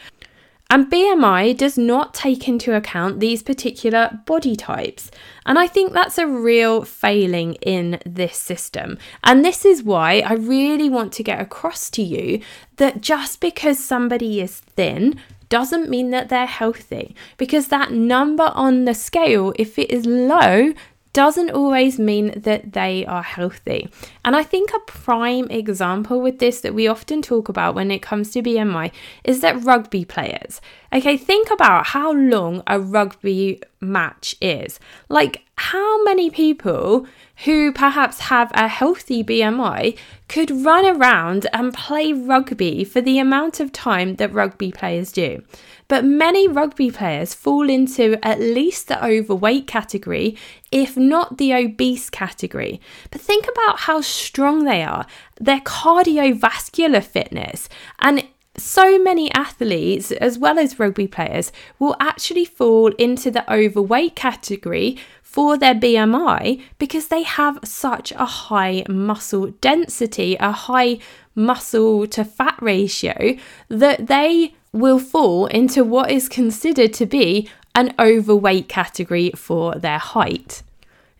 And 0.68 0.90
BMI 0.90 1.56
does 1.56 1.78
not 1.78 2.12
take 2.12 2.48
into 2.48 2.74
account 2.74 3.20
these 3.20 3.42
particular 3.42 4.20
body 4.26 4.56
types. 4.56 5.10
And 5.44 5.58
I 5.58 5.68
think 5.68 5.92
that's 5.92 6.18
a 6.18 6.26
real 6.26 6.82
failing 6.82 7.54
in 7.62 8.00
this 8.04 8.36
system. 8.36 8.98
And 9.22 9.44
this 9.44 9.64
is 9.64 9.84
why 9.84 10.24
I 10.26 10.32
really 10.32 10.90
want 10.90 11.12
to 11.14 11.22
get 11.22 11.40
across 11.40 11.88
to 11.90 12.02
you 12.02 12.40
that 12.78 13.00
just 13.00 13.40
because 13.40 13.78
somebody 13.78 14.40
is 14.40 14.58
thin 14.58 15.20
doesn't 15.48 15.88
mean 15.88 16.10
that 16.10 16.28
they're 16.28 16.46
healthy. 16.46 17.14
Because 17.36 17.68
that 17.68 17.92
number 17.92 18.50
on 18.54 18.86
the 18.86 18.94
scale, 18.94 19.52
if 19.56 19.78
it 19.78 19.90
is 19.90 20.04
low, 20.04 20.72
doesn't 21.16 21.50
always 21.50 21.98
mean 21.98 22.30
that 22.36 22.74
they 22.74 23.06
are 23.06 23.22
healthy. 23.22 23.88
And 24.22 24.36
I 24.36 24.42
think 24.42 24.70
a 24.74 24.80
prime 24.80 25.48
example 25.48 26.20
with 26.20 26.40
this 26.40 26.60
that 26.60 26.74
we 26.74 26.86
often 26.88 27.22
talk 27.22 27.48
about 27.48 27.74
when 27.74 27.90
it 27.90 28.02
comes 28.02 28.32
to 28.32 28.42
BMI 28.42 28.92
is 29.24 29.40
that 29.40 29.64
rugby 29.64 30.04
players. 30.04 30.60
Okay, 30.92 31.16
think 31.16 31.50
about 31.50 31.88
how 31.88 32.12
long 32.12 32.62
a 32.66 32.78
rugby 32.78 33.60
match 33.80 34.36
is. 34.40 34.78
Like 35.08 35.42
how 35.58 36.02
many 36.04 36.30
people 36.30 37.06
who 37.44 37.72
perhaps 37.72 38.20
have 38.20 38.50
a 38.54 38.68
healthy 38.68 39.24
BMI 39.24 39.96
could 40.28 40.50
run 40.50 40.86
around 40.86 41.46
and 41.52 41.72
play 41.72 42.12
rugby 42.12 42.84
for 42.84 43.00
the 43.00 43.18
amount 43.18 43.60
of 43.60 43.72
time 43.72 44.16
that 44.16 44.32
rugby 44.32 44.70
players 44.70 45.12
do? 45.12 45.42
But 45.88 46.04
many 46.04 46.48
rugby 46.48 46.90
players 46.90 47.32
fall 47.32 47.70
into 47.70 48.18
at 48.22 48.40
least 48.40 48.88
the 48.88 49.04
overweight 49.04 49.66
category, 49.66 50.36
if 50.72 50.96
not 50.96 51.38
the 51.38 51.54
obese 51.54 52.10
category. 52.10 52.80
But 53.10 53.20
think 53.20 53.46
about 53.48 53.80
how 53.80 54.00
strong 54.00 54.64
they 54.64 54.82
are, 54.82 55.06
their 55.40 55.60
cardiovascular 55.60 57.02
fitness, 57.02 57.68
and 58.00 58.26
so 58.58 58.98
many 58.98 59.32
athletes, 59.32 60.12
as 60.12 60.38
well 60.38 60.58
as 60.58 60.78
rugby 60.78 61.06
players, 61.06 61.52
will 61.78 61.96
actually 62.00 62.44
fall 62.44 62.88
into 62.94 63.30
the 63.30 63.50
overweight 63.52 64.16
category 64.16 64.98
for 65.22 65.58
their 65.58 65.74
BMI 65.74 66.62
because 66.78 67.08
they 67.08 67.22
have 67.22 67.58
such 67.62 68.12
a 68.12 68.24
high 68.24 68.84
muscle 68.88 69.48
density, 69.60 70.36
a 70.40 70.52
high 70.52 70.98
muscle 71.34 72.06
to 72.06 72.24
fat 72.24 72.56
ratio, 72.60 73.36
that 73.68 74.06
they 74.06 74.54
will 74.72 74.98
fall 74.98 75.46
into 75.46 75.84
what 75.84 76.10
is 76.10 76.28
considered 76.28 76.92
to 76.94 77.06
be 77.06 77.48
an 77.74 77.94
overweight 77.98 78.68
category 78.68 79.30
for 79.36 79.74
their 79.74 79.98
height. 79.98 80.62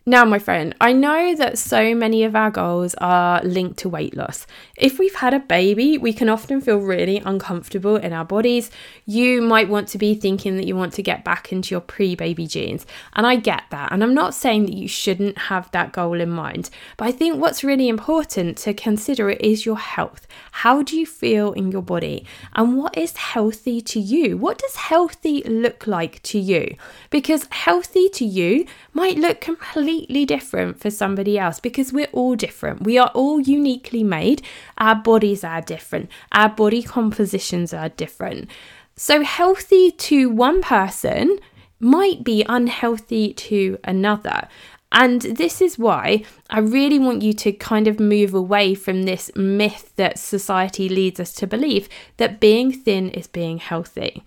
Now, 0.09 0.23
my 0.23 0.39
friend, 0.39 0.73
I 0.79 0.93
know 0.93 1.35
that 1.35 1.57
so 1.57 1.93
many 1.93 2.23
of 2.23 2.33
our 2.33 2.49
goals 2.49 2.95
are 2.99 3.43
linked 3.43 3.79
to 3.79 3.89
weight 3.89 4.15
loss. 4.15 4.47
If 4.77 4.99
we've 4.99 5.15
had 5.15 5.33
a 5.33 5.39
baby, 5.41 5.97
we 5.97 6.13
can 6.13 6.29
often 6.29 6.61
feel 6.61 6.77
really 6.77 7.17
uncomfortable 7.17 7.97
in 7.97 8.13
our 8.13 8.23
bodies. 8.23 8.71
You 9.05 9.41
might 9.41 9.67
want 9.67 9.89
to 9.89 9.97
be 9.97 10.15
thinking 10.15 10.55
that 10.55 10.65
you 10.65 10.77
want 10.77 10.93
to 10.93 11.03
get 11.03 11.25
back 11.25 11.51
into 11.51 11.75
your 11.75 11.81
pre 11.81 12.15
baby 12.15 12.47
jeans. 12.47 12.85
And 13.17 13.27
I 13.27 13.35
get 13.35 13.63
that. 13.71 13.91
And 13.91 14.01
I'm 14.01 14.13
not 14.13 14.33
saying 14.33 14.67
that 14.67 14.75
you 14.75 14.87
shouldn't 14.87 15.37
have 15.37 15.69
that 15.71 15.91
goal 15.91 16.21
in 16.21 16.29
mind. 16.29 16.69
But 16.95 17.09
I 17.09 17.11
think 17.11 17.41
what's 17.41 17.65
really 17.65 17.89
important 17.89 18.57
to 18.59 18.73
consider 18.73 19.31
is 19.31 19.65
your 19.65 19.77
health. 19.77 20.25
How 20.53 20.83
do 20.83 20.97
you 20.97 21.05
feel 21.05 21.51
in 21.51 21.69
your 21.69 21.81
body? 21.81 22.25
And 22.53 22.77
what 22.77 22.97
is 22.97 23.17
healthy 23.17 23.81
to 23.81 23.99
you? 23.99 24.37
What 24.37 24.57
does 24.57 24.77
healthy 24.77 25.43
look 25.43 25.85
like 25.85 26.23
to 26.23 26.39
you? 26.39 26.77
Because 27.09 27.45
healthy 27.51 28.07
to 28.07 28.23
you 28.23 28.65
might 28.93 29.17
look 29.17 29.41
completely 29.41 29.96
completely 29.97 30.25
different 30.25 30.79
for 30.79 30.91
somebody 30.91 31.39
else 31.39 31.59
because 31.59 31.91
we're 31.91 32.13
all 32.13 32.35
different. 32.35 32.83
We 32.83 32.99
are 32.99 33.11
all 33.15 33.39
uniquely 33.39 34.03
made. 34.03 34.43
Our 34.77 34.95
bodies 34.95 35.43
are 35.43 35.61
different, 35.61 36.09
our 36.31 36.49
body 36.49 36.83
compositions 36.83 37.73
are 37.73 37.89
different. 37.89 38.49
So, 38.95 39.23
healthy 39.23 39.91
to 39.91 40.29
one 40.29 40.61
person 40.61 41.39
might 41.79 42.23
be 42.23 42.45
unhealthy 42.47 43.33
to 43.33 43.77
another. 43.83 44.47
And 44.91 45.21
this 45.21 45.61
is 45.61 45.77
why 45.77 46.23
I 46.49 46.59
really 46.59 46.97
want 46.99 47.21
you 47.21 47.33
to 47.33 47.51
kind 47.51 47.87
of 47.87 47.99
move 47.99 48.33
away 48.33 48.73
from 48.75 49.03
this 49.03 49.29
myth 49.35 49.91
that 49.97 50.17
society 50.17 50.87
leads 50.89 51.19
us 51.19 51.33
to 51.33 51.47
believe 51.47 51.89
that 52.17 52.39
being 52.39 52.71
thin 52.71 53.09
is 53.09 53.27
being 53.27 53.57
healthy. 53.57 54.23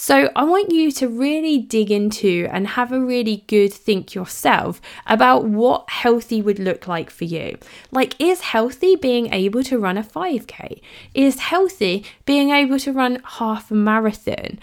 So 0.00 0.30
I 0.36 0.44
want 0.44 0.70
you 0.70 0.92
to 0.92 1.08
really 1.08 1.58
dig 1.58 1.90
into 1.90 2.46
and 2.52 2.68
have 2.68 2.92
a 2.92 3.04
really 3.04 3.42
good 3.48 3.74
think 3.74 4.14
yourself 4.14 4.80
about 5.08 5.46
what 5.46 5.90
healthy 5.90 6.40
would 6.40 6.60
look 6.60 6.86
like 6.86 7.10
for 7.10 7.24
you. 7.24 7.58
Like, 7.90 8.14
is 8.20 8.40
healthy 8.42 8.94
being 8.94 9.34
able 9.34 9.64
to 9.64 9.76
run 9.76 9.98
a 9.98 10.04
5K? 10.04 10.80
Is 11.14 11.40
healthy 11.40 12.04
being 12.26 12.50
able 12.50 12.78
to 12.78 12.92
run 12.92 13.20
half 13.24 13.72
a 13.72 13.74
marathon? 13.74 14.60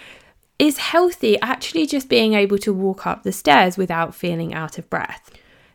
Is 0.58 0.78
healthy 0.78 1.38
actually 1.42 1.86
just 1.86 2.08
being 2.08 2.34
able 2.34 2.58
to 2.60 2.72
walk 2.72 3.06
up 3.06 3.24
the 3.24 3.34
stairs 3.34 3.78
without 3.78 4.16
feeling 4.16 4.54
out 4.54 4.78
of 4.78 4.90
breath? 4.90 5.32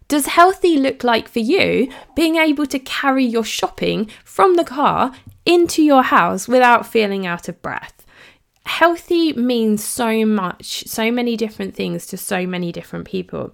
Does 0.09 0.25
healthy 0.25 0.79
look 0.79 1.05
like 1.05 1.29
for 1.29 1.40
you 1.40 1.93
being 2.17 2.37
able 2.37 2.64
to 2.64 2.79
carry 2.79 3.26
your 3.26 3.45
shopping 3.45 4.09
from 4.25 4.57
the 4.57 4.64
car 4.64 5.12
into 5.45 5.83
your 5.83 6.05
house 6.05 6.49
without 6.49 6.87
feeling 6.87 7.26
out 7.26 7.47
of 7.47 7.61
breath? 7.61 8.00
Healthy 8.70 9.32
means 9.32 9.82
so 9.82 10.24
much, 10.24 10.84
so 10.86 11.10
many 11.10 11.36
different 11.36 11.74
things 11.74 12.06
to 12.06 12.16
so 12.16 12.46
many 12.46 12.70
different 12.70 13.04
people. 13.04 13.52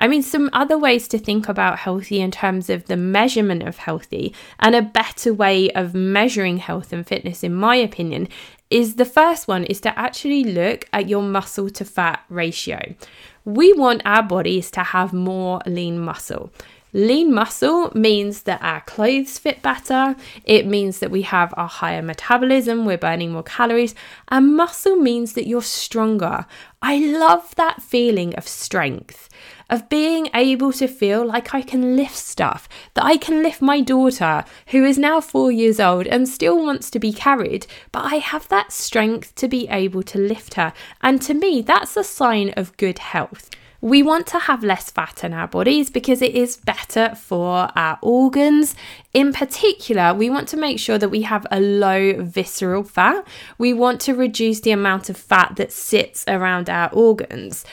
I 0.00 0.08
mean, 0.08 0.22
some 0.22 0.50
other 0.52 0.76
ways 0.76 1.06
to 1.08 1.18
think 1.18 1.48
about 1.48 1.78
healthy 1.78 2.20
in 2.20 2.32
terms 2.32 2.68
of 2.68 2.86
the 2.86 2.96
measurement 2.96 3.62
of 3.62 3.76
healthy, 3.78 4.34
and 4.58 4.74
a 4.74 4.82
better 4.82 5.32
way 5.32 5.70
of 5.70 5.94
measuring 5.94 6.56
health 6.56 6.92
and 6.92 7.06
fitness, 7.06 7.44
in 7.44 7.54
my 7.54 7.76
opinion, 7.76 8.28
is 8.68 8.96
the 8.96 9.04
first 9.04 9.46
one 9.46 9.62
is 9.64 9.80
to 9.82 9.96
actually 9.96 10.42
look 10.42 10.88
at 10.92 11.08
your 11.08 11.22
muscle 11.22 11.70
to 11.70 11.84
fat 11.84 12.24
ratio. 12.28 12.96
We 13.44 13.72
want 13.72 14.02
our 14.04 14.24
bodies 14.24 14.72
to 14.72 14.82
have 14.82 15.12
more 15.12 15.60
lean 15.64 16.00
muscle. 16.00 16.50
Lean 16.96 17.30
muscle 17.30 17.92
means 17.94 18.44
that 18.44 18.62
our 18.62 18.80
clothes 18.80 19.38
fit 19.38 19.60
better. 19.60 20.16
It 20.44 20.66
means 20.66 20.98
that 21.00 21.10
we 21.10 21.20
have 21.22 21.52
a 21.54 21.66
higher 21.66 22.00
metabolism, 22.00 22.86
we're 22.86 22.96
burning 22.96 23.32
more 23.32 23.42
calories. 23.42 23.94
And 24.28 24.56
muscle 24.56 24.96
means 24.96 25.34
that 25.34 25.46
you're 25.46 25.60
stronger. 25.60 26.46
I 26.80 26.96
love 26.96 27.54
that 27.56 27.82
feeling 27.82 28.34
of 28.36 28.48
strength, 28.48 29.28
of 29.68 29.90
being 29.90 30.30
able 30.32 30.72
to 30.72 30.88
feel 30.88 31.22
like 31.22 31.54
I 31.54 31.60
can 31.60 31.96
lift 31.96 32.16
stuff, 32.16 32.66
that 32.94 33.04
I 33.04 33.18
can 33.18 33.42
lift 33.42 33.60
my 33.60 33.82
daughter, 33.82 34.46
who 34.68 34.82
is 34.82 34.96
now 34.96 35.20
four 35.20 35.52
years 35.52 35.78
old 35.78 36.06
and 36.06 36.26
still 36.26 36.64
wants 36.64 36.88
to 36.92 36.98
be 36.98 37.12
carried, 37.12 37.66
but 37.92 38.06
I 38.10 38.14
have 38.16 38.48
that 38.48 38.72
strength 38.72 39.34
to 39.34 39.48
be 39.48 39.68
able 39.68 40.02
to 40.04 40.18
lift 40.18 40.54
her. 40.54 40.72
And 41.02 41.20
to 41.20 41.34
me, 41.34 41.60
that's 41.60 41.94
a 41.94 42.02
sign 42.02 42.54
of 42.56 42.74
good 42.78 43.00
health. 43.00 43.50
We 43.80 44.02
want 44.02 44.26
to 44.28 44.38
have 44.38 44.64
less 44.64 44.90
fat 44.90 45.22
in 45.22 45.32
our 45.32 45.46
bodies 45.46 45.90
because 45.90 46.22
it 46.22 46.34
is 46.34 46.56
better 46.56 47.14
for 47.14 47.68
our 47.76 47.98
organs. 48.02 48.74
In 49.12 49.32
particular, 49.32 50.14
we 50.14 50.30
want 50.30 50.48
to 50.48 50.56
make 50.56 50.78
sure 50.78 50.98
that 50.98 51.10
we 51.10 51.22
have 51.22 51.46
a 51.50 51.60
low 51.60 52.14
visceral 52.22 52.82
fat. 52.82 53.26
We 53.58 53.72
want 53.72 54.00
to 54.02 54.14
reduce 54.14 54.60
the 54.60 54.70
amount 54.70 55.10
of 55.10 55.16
fat 55.16 55.56
that 55.56 55.72
sits 55.72 56.24
around 56.26 56.70
our 56.70 56.90
organs. 56.92 57.64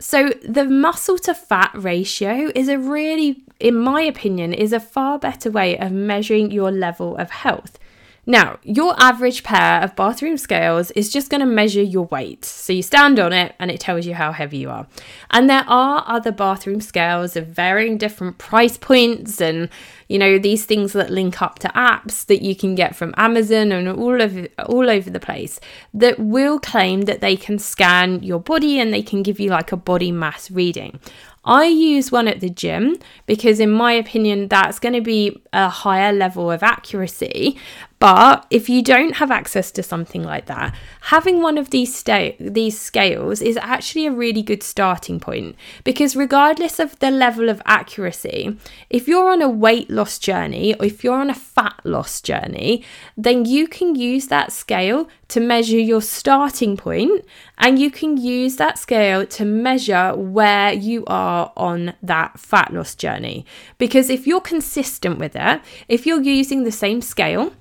So, 0.00 0.30
the 0.42 0.64
muscle 0.64 1.16
to 1.18 1.34
fat 1.34 1.70
ratio 1.74 2.50
is 2.56 2.68
a 2.68 2.76
really, 2.76 3.44
in 3.60 3.76
my 3.76 4.02
opinion, 4.02 4.52
is 4.52 4.72
a 4.72 4.80
far 4.80 5.16
better 5.16 5.48
way 5.48 5.78
of 5.78 5.92
measuring 5.92 6.50
your 6.50 6.72
level 6.72 7.16
of 7.16 7.30
health. 7.30 7.78
Now, 8.24 8.60
your 8.62 8.94
average 8.98 9.42
pair 9.42 9.82
of 9.82 9.96
bathroom 9.96 10.36
scales 10.36 10.92
is 10.92 11.12
just 11.12 11.28
going 11.28 11.40
to 11.40 11.46
measure 11.46 11.82
your 11.82 12.04
weight. 12.04 12.44
So 12.44 12.72
you 12.72 12.82
stand 12.82 13.18
on 13.18 13.32
it 13.32 13.56
and 13.58 13.68
it 13.68 13.80
tells 13.80 14.06
you 14.06 14.14
how 14.14 14.30
heavy 14.30 14.58
you 14.58 14.70
are. 14.70 14.86
And 15.32 15.50
there 15.50 15.64
are 15.66 16.04
other 16.06 16.30
bathroom 16.30 16.80
scales 16.80 17.34
of 17.34 17.48
varying 17.48 17.98
different 17.98 18.38
price 18.38 18.76
points 18.76 19.40
and 19.40 19.68
you 20.08 20.18
know 20.18 20.38
these 20.38 20.66
things 20.66 20.92
that 20.92 21.10
link 21.10 21.40
up 21.40 21.58
to 21.60 21.68
apps 21.68 22.24
that 22.26 22.42
you 22.42 22.54
can 22.54 22.74
get 22.74 22.94
from 22.94 23.14
Amazon 23.16 23.72
and 23.72 23.88
all 23.88 24.20
over 24.20 24.46
all 24.66 24.90
over 24.90 25.08
the 25.08 25.18
place 25.18 25.58
that 25.94 26.18
will 26.18 26.60
claim 26.60 27.02
that 27.02 27.22
they 27.22 27.34
can 27.34 27.58
scan 27.58 28.22
your 28.22 28.38
body 28.38 28.78
and 28.78 28.92
they 28.92 29.02
can 29.02 29.22
give 29.22 29.40
you 29.40 29.48
like 29.48 29.72
a 29.72 29.76
body 29.76 30.12
mass 30.12 30.50
reading. 30.50 31.00
I 31.44 31.64
use 31.64 32.12
one 32.12 32.28
at 32.28 32.40
the 32.40 32.50
gym 32.50 32.96
because, 33.26 33.58
in 33.58 33.70
my 33.70 33.92
opinion, 33.92 34.46
that's 34.46 34.78
going 34.78 34.92
to 34.92 35.00
be 35.00 35.42
a 35.52 35.68
higher 35.68 36.12
level 36.12 36.50
of 36.52 36.62
accuracy. 36.62 37.58
But 38.02 38.46
if 38.50 38.68
you 38.68 38.82
don't 38.82 39.14
have 39.18 39.30
access 39.30 39.70
to 39.70 39.80
something 39.80 40.24
like 40.24 40.46
that, 40.46 40.74
having 41.02 41.40
one 41.40 41.56
of 41.56 41.70
these 41.70 41.94
sta- 41.94 42.34
these 42.40 42.76
scales 42.76 43.40
is 43.40 43.56
actually 43.58 44.06
a 44.06 44.10
really 44.10 44.42
good 44.42 44.64
starting 44.64 45.20
point 45.20 45.54
because 45.84 46.16
regardless 46.16 46.80
of 46.80 46.98
the 46.98 47.12
level 47.12 47.48
of 47.48 47.62
accuracy, 47.64 48.56
if 48.90 49.06
you're 49.06 49.30
on 49.30 49.40
a 49.40 49.48
weight 49.48 49.88
loss 49.88 50.18
journey 50.18 50.74
or 50.74 50.84
if 50.84 51.04
you're 51.04 51.20
on 51.20 51.30
a 51.30 51.34
fat 51.34 51.78
loss 51.84 52.20
journey, 52.20 52.82
then 53.16 53.44
you 53.44 53.68
can 53.68 53.94
use 53.94 54.26
that 54.26 54.50
scale 54.50 55.08
to 55.28 55.38
measure 55.38 55.78
your 55.78 56.02
starting 56.02 56.76
point 56.76 57.24
and 57.58 57.78
you 57.78 57.88
can 57.88 58.16
use 58.16 58.56
that 58.56 58.78
scale 58.78 59.24
to 59.26 59.44
measure 59.44 60.12
where 60.16 60.72
you 60.72 61.04
are 61.06 61.52
on 61.56 61.94
that 62.02 62.40
fat 62.40 62.74
loss 62.74 62.96
journey. 62.96 63.46
Because 63.78 64.10
if 64.10 64.26
you're 64.26 64.40
consistent 64.40 65.20
with 65.20 65.36
it, 65.36 65.60
if 65.86 66.04
you're 66.04 66.20
using 66.20 66.64
the 66.64 66.72
same 66.72 67.00
scale, 67.00 67.52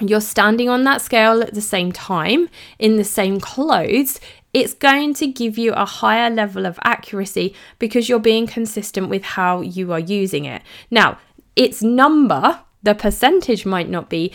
you're 0.00 0.20
standing 0.20 0.68
on 0.68 0.84
that 0.84 1.02
scale 1.02 1.42
at 1.42 1.54
the 1.54 1.60
same 1.60 1.92
time 1.92 2.48
in 2.78 2.96
the 2.96 3.04
same 3.04 3.40
clothes, 3.40 4.20
it's 4.54 4.74
going 4.74 5.14
to 5.14 5.26
give 5.26 5.58
you 5.58 5.72
a 5.72 5.84
higher 5.84 6.30
level 6.30 6.66
of 6.66 6.78
accuracy 6.84 7.54
because 7.78 8.08
you're 8.08 8.18
being 8.18 8.46
consistent 8.46 9.08
with 9.08 9.22
how 9.22 9.60
you 9.60 9.92
are 9.92 9.98
using 9.98 10.44
it. 10.44 10.62
Now, 10.90 11.18
its 11.56 11.82
number, 11.82 12.60
the 12.82 12.94
percentage 12.94 13.66
might 13.66 13.88
not 13.88 14.08
be 14.08 14.32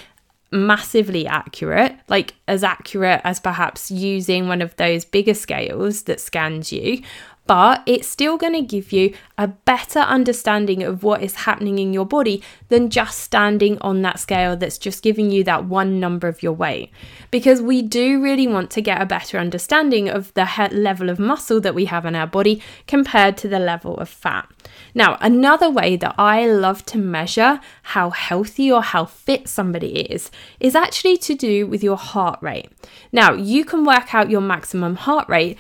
massively 0.52 1.26
accurate, 1.26 1.98
like 2.08 2.36
as 2.48 2.64
accurate 2.64 3.22
as 3.24 3.40
perhaps 3.40 3.90
using 3.90 4.48
one 4.48 4.62
of 4.62 4.76
those 4.76 5.04
bigger 5.04 5.34
scales 5.34 6.04
that 6.04 6.22
scans 6.22 6.72
you, 6.72 7.02
but 7.46 7.84
it's 7.86 8.08
still 8.08 8.38
going 8.38 8.54
to 8.54 8.62
give 8.62 8.92
you 8.92 9.14
a 9.38 9.48
better 9.48 10.00
understanding 10.00 10.82
of 10.84 11.04
what 11.04 11.22
is 11.22 11.36
happening 11.36 11.78
in 11.80 11.92
your 11.92 12.06
body 12.06 12.42
than 12.70 12.90
just 12.90 13.20
standing 13.20 13.78
on 13.80 14.02
that 14.02 14.20
scale 14.20 14.56
that's 14.56 14.78
just 14.78 15.04
giving 15.04 15.30
you 15.30 15.44
that 15.44 15.66
one 15.66 16.00
number 16.00 16.28
of 16.28 16.42
your 16.42 16.54
weight. 16.54 16.92
Because 17.32 17.62
we 17.62 17.82
do 17.82 18.22
really 18.22 18.48
want 18.48 18.72
to 18.72 18.82
get 18.82 19.02
a 19.02 19.06
better 19.06 19.38
understanding 19.38 20.08
of 20.08 20.34
the 20.36 20.46
he- 20.46 20.70
level 20.70 21.10
of 21.10 21.20
muscle 21.20 21.60
that 21.62 21.76
we 21.76 21.86
have 21.86 22.06
in 22.06 22.16
our 22.16 22.28
body 22.28 22.62
compared 22.88 23.36
to 23.38 23.48
the 23.48 23.60
level 23.60 23.98
of 23.98 24.08
fat. 24.08 24.48
Now, 24.96 25.18
another 25.20 25.70
way 25.70 25.96
that 25.98 26.16
I 26.18 26.48
love 26.48 26.86
to 26.88 26.98
measure 26.98 27.60
how 27.84 28.12
healthy 28.12 28.72
or 28.72 28.82
how 28.82 29.06
fit 29.06 29.48
somebody 29.48 30.02
is 30.02 30.32
is 30.60 30.76
actually 30.76 31.18
to 31.18 31.36
do 31.36 31.68
with 31.68 31.84
your 31.84 31.98
heart 31.98 32.40
rate. 32.42 32.70
Now, 33.12 33.34
you 33.34 33.66
can 33.66 33.84
work 33.84 34.14
out 34.14 34.30
your 34.30 34.42
maximum 34.42 34.96
heart 34.96 35.28
rate 35.28 35.58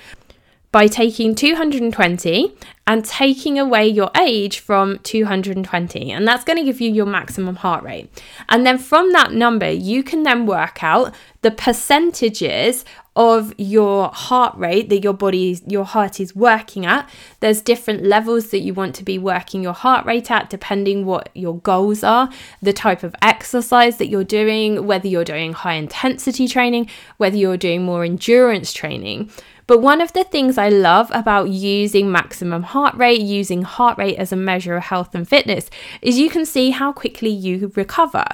by 0.73 0.87
taking 0.87 1.35
220 1.35 2.57
and 2.87 3.05
taking 3.05 3.59
away 3.59 3.87
your 3.87 4.09
age 4.19 4.59
from 4.59 4.97
220 5.03 6.11
and 6.11 6.27
that's 6.27 6.43
going 6.43 6.57
to 6.57 6.65
give 6.65 6.81
you 6.81 6.91
your 6.91 7.05
maximum 7.05 7.55
heart 7.57 7.83
rate. 7.83 8.09
And 8.49 8.65
then 8.65 8.79
from 8.79 9.13
that 9.13 9.31
number 9.31 9.69
you 9.69 10.03
can 10.03 10.23
then 10.23 10.47
work 10.47 10.83
out 10.83 11.13
the 11.43 11.51
percentages 11.51 12.83
of 13.15 13.53
your 13.59 14.09
heart 14.09 14.57
rate 14.57 14.89
that 14.89 15.03
your 15.03 15.13
body 15.13 15.59
your 15.67 15.85
heart 15.85 16.19
is 16.19 16.35
working 16.35 16.87
at. 16.87 17.07
There's 17.39 17.61
different 17.61 18.03
levels 18.03 18.49
that 18.49 18.61
you 18.61 18.73
want 18.73 18.95
to 18.95 19.03
be 19.03 19.19
working 19.19 19.61
your 19.61 19.73
heart 19.73 20.07
rate 20.07 20.31
at 20.31 20.49
depending 20.49 21.05
what 21.05 21.29
your 21.35 21.59
goals 21.59 22.03
are 22.03 22.31
the 22.63 22.73
type 22.73 23.03
of 23.03 23.15
exercise 23.21 23.97
that 23.97 24.07
you're 24.07 24.23
doing 24.23 24.87
whether 24.87 25.07
you're 25.07 25.23
doing 25.23 25.53
high 25.53 25.75
intensity 25.75 26.47
training 26.47 26.89
whether 27.17 27.37
you're 27.37 27.57
doing 27.57 27.83
more 27.83 28.03
endurance 28.03 28.73
training 28.73 29.29
but 29.67 29.81
one 29.81 30.01
of 30.01 30.13
the 30.13 30.23
things 30.23 30.57
I 30.57 30.69
love 30.69 31.09
about 31.13 31.49
using 31.49 32.11
maximum 32.11 32.63
heart 32.63 32.95
rate, 32.95 33.21
using 33.21 33.61
heart 33.61 33.97
rate 33.97 34.17
as 34.17 34.31
a 34.31 34.35
measure 34.35 34.75
of 34.75 34.83
health 34.83 35.15
and 35.15 35.27
fitness, 35.27 35.69
is 36.01 36.19
you 36.19 36.29
can 36.29 36.45
see 36.45 36.71
how 36.71 36.91
quickly 36.91 37.29
you 37.29 37.71
recover. 37.75 38.25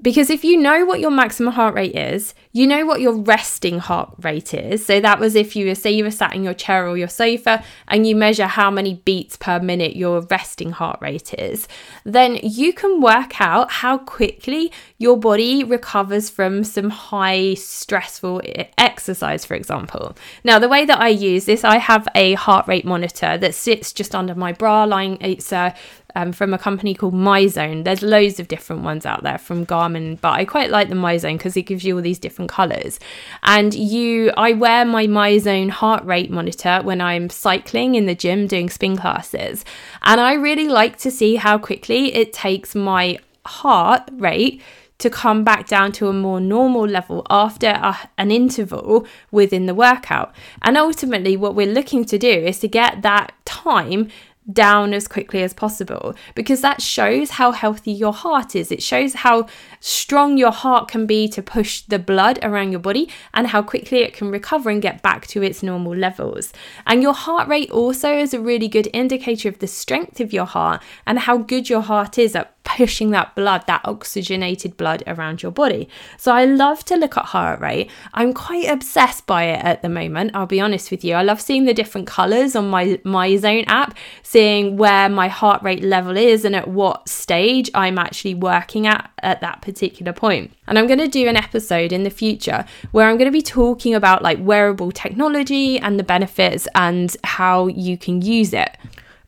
Because 0.00 0.30
if 0.30 0.44
you 0.44 0.56
know 0.56 0.84
what 0.84 1.00
your 1.00 1.10
maximum 1.10 1.54
heart 1.54 1.74
rate 1.74 1.96
is, 1.96 2.32
you 2.52 2.68
know 2.68 2.86
what 2.86 3.00
your 3.00 3.14
resting 3.14 3.80
heart 3.80 4.14
rate 4.22 4.54
is. 4.54 4.86
So 4.86 5.00
that 5.00 5.18
was 5.18 5.34
if 5.34 5.56
you 5.56 5.66
were, 5.66 5.74
say, 5.74 5.90
you 5.90 6.04
were 6.04 6.12
sat 6.12 6.34
in 6.34 6.44
your 6.44 6.54
chair 6.54 6.86
or 6.88 6.96
your 6.96 7.08
sofa 7.08 7.64
and 7.88 8.06
you 8.06 8.14
measure 8.14 8.46
how 8.46 8.70
many 8.70 8.94
beats 9.04 9.36
per 9.36 9.58
minute 9.58 9.96
your 9.96 10.20
resting 10.20 10.70
heart 10.70 11.00
rate 11.00 11.34
is, 11.34 11.66
then 12.04 12.38
you 12.42 12.72
can 12.72 13.00
work 13.00 13.40
out 13.40 13.72
how 13.72 13.98
quickly 13.98 14.70
your 14.98 15.16
body 15.16 15.64
recovers 15.64 16.30
from 16.30 16.62
some 16.62 16.90
high 16.90 17.54
stressful 17.54 18.40
exercise, 18.78 19.44
for 19.44 19.54
example. 19.54 20.16
Now, 20.44 20.60
the 20.60 20.68
way 20.68 20.84
that 20.84 21.00
I 21.00 21.08
use 21.08 21.44
this, 21.44 21.64
I 21.64 21.78
have 21.78 22.06
a 22.14 22.34
heart 22.34 22.68
rate 22.68 22.84
monitor 22.84 23.36
that 23.36 23.54
sits 23.54 23.92
just 23.92 24.14
under 24.14 24.36
my 24.36 24.52
bra 24.52 24.84
line. 24.84 25.18
It's 25.20 25.52
a 25.52 25.74
um, 26.18 26.32
from 26.32 26.52
a 26.52 26.58
company 26.58 26.94
called 26.94 27.14
MyZone. 27.14 27.84
There's 27.84 28.02
loads 28.02 28.40
of 28.40 28.48
different 28.48 28.82
ones 28.82 29.06
out 29.06 29.22
there 29.22 29.38
from 29.38 29.64
Garmin, 29.64 30.20
but 30.20 30.32
I 30.32 30.44
quite 30.44 30.70
like 30.70 30.88
the 30.88 30.96
MyZone 30.96 31.38
because 31.38 31.56
it 31.56 31.62
gives 31.62 31.84
you 31.84 31.94
all 31.94 32.02
these 32.02 32.18
different 32.18 32.50
colors. 32.50 32.98
And 33.44 33.72
you, 33.72 34.32
I 34.36 34.52
wear 34.52 34.84
my 34.84 35.06
MyZone 35.06 35.70
heart 35.70 36.04
rate 36.04 36.30
monitor 36.30 36.80
when 36.82 37.00
I'm 37.00 37.30
cycling 37.30 37.94
in 37.94 38.06
the 38.06 38.16
gym 38.16 38.48
doing 38.48 38.68
spin 38.68 38.96
classes, 38.96 39.64
and 40.02 40.20
I 40.20 40.32
really 40.34 40.66
like 40.66 40.98
to 40.98 41.10
see 41.10 41.36
how 41.36 41.56
quickly 41.56 42.12
it 42.14 42.32
takes 42.32 42.74
my 42.74 43.18
heart 43.46 44.02
rate 44.12 44.60
to 44.98 45.08
come 45.08 45.44
back 45.44 45.68
down 45.68 45.92
to 45.92 46.08
a 46.08 46.12
more 46.12 46.40
normal 46.40 46.84
level 46.84 47.24
after 47.30 47.68
a, 47.68 47.96
an 48.18 48.32
interval 48.32 49.06
within 49.30 49.66
the 49.66 49.74
workout. 49.74 50.34
And 50.62 50.76
ultimately, 50.76 51.36
what 51.36 51.54
we're 51.54 51.72
looking 51.72 52.04
to 52.06 52.18
do 52.18 52.28
is 52.28 52.58
to 52.60 52.68
get 52.68 53.02
that 53.02 53.32
time 53.44 54.08
down 54.52 54.94
as 54.94 55.06
quickly 55.06 55.42
as 55.42 55.52
possible 55.52 56.14
because 56.34 56.60
that 56.60 56.80
shows 56.80 57.30
how 57.30 57.52
healthy 57.52 57.92
your 57.92 58.12
heart 58.12 58.56
is. 58.56 58.72
It 58.72 58.82
shows 58.82 59.14
how 59.14 59.46
strong 59.80 60.38
your 60.38 60.50
heart 60.50 60.88
can 60.88 61.06
be 61.06 61.28
to 61.28 61.42
push 61.42 61.82
the 61.82 61.98
blood 61.98 62.38
around 62.42 62.70
your 62.70 62.80
body 62.80 63.08
and 63.34 63.48
how 63.48 63.62
quickly 63.62 63.98
it 63.98 64.14
can 64.14 64.30
recover 64.30 64.70
and 64.70 64.82
get 64.82 65.02
back 65.02 65.26
to 65.28 65.42
its 65.42 65.62
normal 65.62 65.94
levels. 65.94 66.52
And 66.86 67.02
your 67.02 67.14
heart 67.14 67.48
rate 67.48 67.70
also 67.70 68.16
is 68.16 68.32
a 68.32 68.40
really 68.40 68.68
good 68.68 68.88
indicator 68.92 69.48
of 69.48 69.58
the 69.58 69.66
strength 69.66 70.20
of 70.20 70.32
your 70.32 70.46
heart 70.46 70.82
and 71.06 71.20
how 71.20 71.38
good 71.38 71.68
your 71.68 71.82
heart 71.82 72.18
is 72.18 72.34
at 72.34 72.57
pushing 72.76 73.10
that 73.10 73.34
blood, 73.34 73.64
that 73.66 73.80
oxygenated 73.84 74.76
blood 74.76 75.02
around 75.06 75.42
your 75.42 75.50
body. 75.50 75.88
So 76.16 76.32
I 76.32 76.44
love 76.44 76.84
to 76.86 76.96
look 76.96 77.16
at 77.16 77.24
heart 77.24 77.60
rate. 77.60 77.90
I'm 78.12 78.32
quite 78.32 78.68
obsessed 78.68 79.26
by 79.26 79.44
it 79.44 79.64
at 79.64 79.82
the 79.82 79.88
moment, 79.88 80.32
I'll 80.34 80.46
be 80.46 80.60
honest 80.60 80.90
with 80.90 81.02
you. 81.04 81.14
I 81.14 81.22
love 81.22 81.40
seeing 81.40 81.64
the 81.64 81.74
different 81.74 82.06
colors 82.06 82.54
on 82.54 82.68
my 82.68 83.00
MyZone 83.04 83.64
app, 83.68 83.96
seeing 84.22 84.76
where 84.76 85.08
my 85.08 85.28
heart 85.28 85.62
rate 85.62 85.82
level 85.82 86.16
is 86.16 86.44
and 86.44 86.54
at 86.54 86.68
what 86.68 87.08
stage 87.08 87.70
I'm 87.74 87.98
actually 87.98 88.34
working 88.34 88.86
at 88.86 89.10
at 89.22 89.40
that 89.40 89.62
particular 89.62 90.12
point. 90.12 90.52
And 90.66 90.78
I'm 90.78 90.86
going 90.86 90.98
to 90.98 91.08
do 91.08 91.26
an 91.26 91.36
episode 91.36 91.92
in 91.92 92.02
the 92.02 92.10
future 92.10 92.64
where 92.92 93.08
I'm 93.08 93.16
going 93.16 93.26
to 93.26 93.32
be 93.32 93.42
talking 93.42 93.94
about 93.94 94.22
like 94.22 94.38
wearable 94.40 94.92
technology 94.92 95.78
and 95.78 95.98
the 95.98 96.04
benefits 96.04 96.68
and 96.74 97.16
how 97.24 97.68
you 97.68 97.96
can 97.96 98.20
use 98.20 98.52
it. 98.52 98.76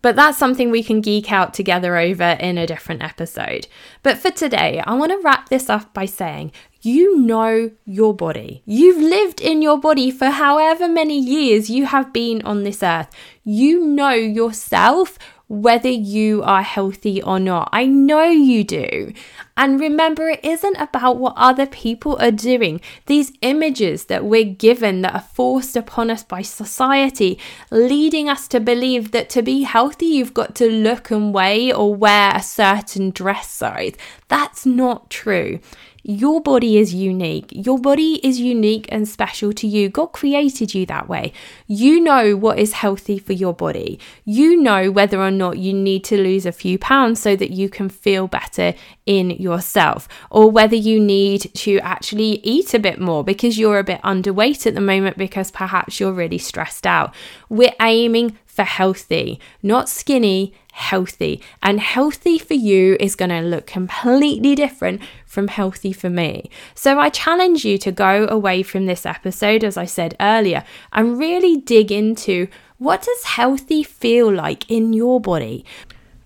But 0.02 0.16
that's 0.16 0.38
something 0.38 0.70
we 0.70 0.82
can 0.82 1.00
geek 1.00 1.30
out 1.30 1.52
together 1.52 1.96
over 1.96 2.36
in 2.40 2.56
a 2.56 2.66
different 2.66 3.02
episode. 3.02 3.66
But 4.02 4.18
for 4.18 4.30
today, 4.30 4.82
I 4.86 4.94
want 4.94 5.12
to 5.12 5.20
wrap 5.22 5.48
this 5.48 5.68
up 5.68 5.92
by 5.92 6.06
saying 6.06 6.52
you 6.82 7.18
know 7.18 7.70
your 7.84 8.14
body. 8.14 8.62
You've 8.64 9.02
lived 9.02 9.40
in 9.40 9.60
your 9.60 9.78
body 9.78 10.10
for 10.10 10.30
however 10.30 10.88
many 10.88 11.18
years 11.18 11.68
you 11.68 11.84
have 11.86 12.12
been 12.12 12.40
on 12.42 12.62
this 12.62 12.82
earth. 12.82 13.10
You 13.44 13.84
know 13.84 14.12
yourself 14.12 15.18
whether 15.50 15.88
you 15.88 16.44
are 16.44 16.62
healthy 16.62 17.20
or 17.20 17.40
not. 17.40 17.68
I 17.72 17.84
know 17.84 18.22
you 18.22 18.62
do. 18.62 19.12
And 19.56 19.80
remember, 19.80 20.28
it 20.28 20.44
isn't 20.44 20.76
about 20.76 21.18
what 21.18 21.34
other 21.36 21.66
people 21.66 22.16
are 22.20 22.30
doing. 22.30 22.80
These 23.06 23.32
images 23.42 24.04
that 24.04 24.24
we're 24.24 24.44
given 24.44 25.02
that 25.02 25.14
are 25.14 25.20
forced 25.20 25.76
upon 25.76 26.08
us 26.08 26.22
by 26.22 26.42
society, 26.42 27.36
leading 27.72 28.28
us 28.28 28.46
to 28.46 28.60
believe 28.60 29.10
that 29.10 29.28
to 29.30 29.42
be 29.42 29.62
healthy, 29.62 30.06
you've 30.06 30.34
got 30.34 30.54
to 30.54 30.70
look 30.70 31.10
and 31.10 31.34
weigh 31.34 31.72
or 31.72 31.96
wear 31.96 32.32
a 32.32 32.42
certain 32.42 33.10
dress 33.10 33.50
size. 33.50 33.96
That's 34.28 34.64
not 34.64 35.10
true. 35.10 35.58
Your 36.02 36.40
body 36.40 36.78
is 36.78 36.94
unique. 36.94 37.48
Your 37.50 37.78
body 37.78 38.20
is 38.22 38.40
unique 38.40 38.86
and 38.90 39.08
special 39.08 39.52
to 39.54 39.66
you. 39.66 39.88
God 39.88 40.06
created 40.06 40.74
you 40.74 40.86
that 40.86 41.08
way. 41.08 41.32
You 41.66 42.00
know 42.00 42.36
what 42.36 42.58
is 42.58 42.72
healthy 42.72 43.18
for 43.18 43.32
your 43.32 43.52
body. 43.52 43.98
You 44.24 44.60
know 44.60 44.90
whether 44.90 45.20
or 45.20 45.30
not 45.30 45.58
you 45.58 45.72
need 45.72 46.04
to 46.04 46.16
lose 46.16 46.46
a 46.46 46.52
few 46.52 46.78
pounds 46.78 47.20
so 47.20 47.36
that 47.36 47.50
you 47.50 47.68
can 47.68 47.88
feel 47.88 48.28
better 48.28 48.74
in 49.06 49.30
yourself, 49.30 50.08
or 50.30 50.50
whether 50.50 50.76
you 50.76 51.00
need 51.00 51.52
to 51.54 51.78
actually 51.80 52.40
eat 52.44 52.74
a 52.74 52.78
bit 52.78 53.00
more 53.00 53.24
because 53.24 53.58
you're 53.58 53.78
a 53.78 53.84
bit 53.84 54.00
underweight 54.02 54.66
at 54.66 54.74
the 54.74 54.80
moment 54.80 55.16
because 55.16 55.50
perhaps 55.50 55.98
you're 55.98 56.12
really 56.12 56.38
stressed 56.38 56.86
out. 56.86 57.14
We're 57.48 57.74
aiming 57.80 58.38
for 58.46 58.62
healthy, 58.62 59.40
not 59.62 59.88
skinny, 59.88 60.54
healthy. 60.72 61.40
And 61.62 61.80
healthy 61.80 62.38
for 62.38 62.54
you 62.54 62.96
is 63.00 63.16
going 63.16 63.30
to 63.30 63.40
look 63.40 63.66
completely 63.66 64.54
different 64.54 65.00
from 65.26 65.48
healthy 65.48 65.92
for 65.92 66.10
me. 66.10 66.50
So 66.74 66.98
I 66.98 67.08
challenge 67.08 67.64
you 67.64 67.78
to 67.78 67.92
go 67.92 68.26
away 68.28 68.62
from 68.62 68.86
this 68.86 69.06
episode, 69.06 69.64
as 69.64 69.76
I 69.76 69.84
said 69.84 70.16
earlier, 70.20 70.64
and 70.92 71.18
really 71.18 71.56
dig 71.56 71.92
into 71.92 72.48
what 72.78 73.02
does 73.02 73.24
healthy 73.24 73.82
feel 73.82 74.32
like 74.32 74.70
in 74.70 74.92
your 74.92 75.20
body? 75.20 75.64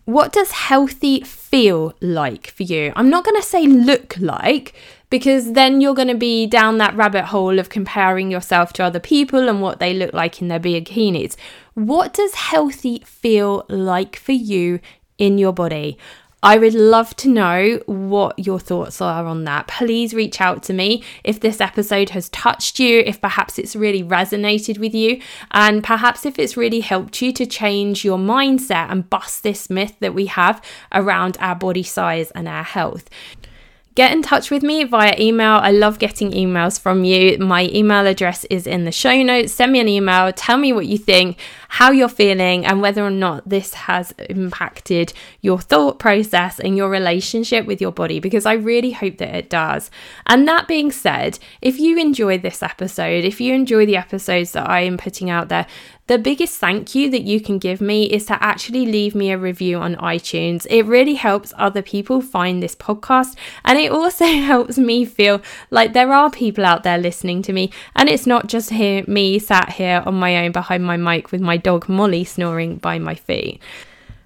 What 0.04 0.32
does 0.32 0.50
healthy 0.50 1.22
feel 1.22 1.94
like 2.00 2.48
for 2.48 2.62
you? 2.62 2.92
I'm 2.94 3.10
not 3.10 3.24
going 3.24 3.40
to 3.40 3.46
say 3.46 3.66
look 3.66 4.16
like 4.18 4.74
because 5.14 5.52
then 5.52 5.80
you're 5.80 5.94
going 5.94 6.08
to 6.08 6.16
be 6.16 6.44
down 6.44 6.78
that 6.78 6.96
rabbit 6.96 7.26
hole 7.26 7.60
of 7.60 7.68
comparing 7.68 8.32
yourself 8.32 8.72
to 8.72 8.82
other 8.82 8.98
people 8.98 9.48
and 9.48 9.62
what 9.62 9.78
they 9.78 9.94
look 9.94 10.12
like 10.12 10.42
in 10.42 10.48
their 10.48 10.58
bikinis. 10.58 11.36
What 11.74 12.12
does 12.12 12.34
healthy 12.34 12.98
feel 13.06 13.64
like 13.68 14.16
for 14.16 14.32
you 14.32 14.80
in 15.16 15.38
your 15.38 15.52
body? 15.52 15.96
I 16.42 16.58
would 16.58 16.74
love 16.74 17.14
to 17.18 17.28
know 17.28 17.80
what 17.86 18.44
your 18.44 18.58
thoughts 18.58 19.00
are 19.00 19.24
on 19.24 19.44
that. 19.44 19.68
Please 19.68 20.14
reach 20.14 20.40
out 20.40 20.64
to 20.64 20.72
me 20.72 21.04
if 21.22 21.38
this 21.38 21.60
episode 21.60 22.10
has 22.10 22.28
touched 22.30 22.80
you, 22.80 22.98
if 23.06 23.20
perhaps 23.20 23.56
it's 23.56 23.76
really 23.76 24.02
resonated 24.02 24.78
with 24.78 24.96
you, 24.96 25.20
and 25.52 25.84
perhaps 25.84 26.26
if 26.26 26.40
it's 26.40 26.56
really 26.56 26.80
helped 26.80 27.22
you 27.22 27.32
to 27.34 27.46
change 27.46 28.04
your 28.04 28.18
mindset 28.18 28.90
and 28.90 29.08
bust 29.08 29.44
this 29.44 29.70
myth 29.70 29.94
that 30.00 30.12
we 30.12 30.26
have 30.26 30.60
around 30.90 31.36
our 31.38 31.54
body 31.54 31.84
size 31.84 32.32
and 32.32 32.48
our 32.48 32.64
health 32.64 33.08
get 33.94 34.12
in 34.12 34.22
touch 34.22 34.50
with 34.50 34.62
me 34.62 34.84
via 34.84 35.14
email. 35.18 35.58
I 35.62 35.70
love 35.70 35.98
getting 35.98 36.32
emails 36.32 36.80
from 36.80 37.04
you. 37.04 37.38
My 37.38 37.70
email 37.72 38.06
address 38.06 38.44
is 38.46 38.66
in 38.66 38.84
the 38.84 38.92
show 38.92 39.22
notes. 39.22 39.52
Send 39.52 39.72
me 39.72 39.80
an 39.80 39.88
email. 39.88 40.32
Tell 40.32 40.58
me 40.58 40.72
what 40.72 40.86
you 40.86 40.98
think. 40.98 41.38
how 41.74 41.90
you're 41.90 42.08
feeling 42.08 42.64
and 42.64 42.80
whether 42.80 43.04
or 43.04 43.10
not 43.10 43.48
this 43.48 43.74
has 43.74 44.12
impacted 44.28 45.12
your 45.40 45.58
thought 45.58 45.98
process 45.98 46.60
and 46.60 46.76
your 46.76 46.88
relationship 46.88 47.66
with 47.66 47.80
your 47.80 47.90
body 47.90 48.20
because 48.20 48.46
I 48.46 48.52
really 48.52 48.92
hope 48.92 49.18
that 49.18 49.34
it 49.34 49.50
does. 49.50 49.90
And 50.26 50.46
that 50.46 50.68
being 50.68 50.92
said, 50.92 51.40
if 51.60 51.80
you 51.80 51.98
enjoy 51.98 52.38
this 52.38 52.62
episode, 52.62 53.24
if 53.24 53.40
you 53.40 53.52
enjoy 53.54 53.86
the 53.86 53.96
episodes 53.96 54.52
that 54.52 54.70
I 54.70 54.82
am 54.82 54.96
putting 54.96 55.30
out 55.30 55.48
there, 55.48 55.66
the 56.06 56.18
biggest 56.18 56.58
thank 56.58 56.94
you 56.94 57.10
that 57.10 57.22
you 57.22 57.40
can 57.40 57.58
give 57.58 57.80
me 57.80 58.04
is 58.04 58.26
to 58.26 58.42
actually 58.42 58.84
leave 58.84 59.14
me 59.14 59.30
a 59.30 59.38
review 59.38 59.78
on 59.78 59.96
iTunes. 59.96 60.66
It 60.68 60.82
really 60.82 61.14
helps 61.14 61.54
other 61.56 61.80
people 61.80 62.20
find 62.20 62.62
this 62.62 62.76
podcast 62.76 63.36
and 63.64 63.78
it 63.78 63.90
also 63.90 64.26
helps 64.52 64.76
me 64.76 65.06
feel 65.06 65.40
like 65.70 65.94
there 65.94 66.12
are 66.12 66.30
people 66.30 66.66
out 66.66 66.82
there 66.82 66.98
listening 66.98 67.40
to 67.42 67.54
me 67.54 67.70
and 67.96 68.10
it's 68.10 68.26
not 68.26 68.48
just 68.48 68.70
here 68.70 69.02
me 69.06 69.38
sat 69.38 69.70
here 69.70 70.02
on 70.04 70.14
my 70.14 70.44
own 70.44 70.52
behind 70.52 70.84
my 70.84 70.98
mic 70.98 71.32
with 71.32 71.40
my 71.40 71.56
dog 71.56 71.88
Molly 71.88 72.24
snoring 72.24 72.76
by 72.76 72.98
my 72.98 73.14
feet. 73.14 73.62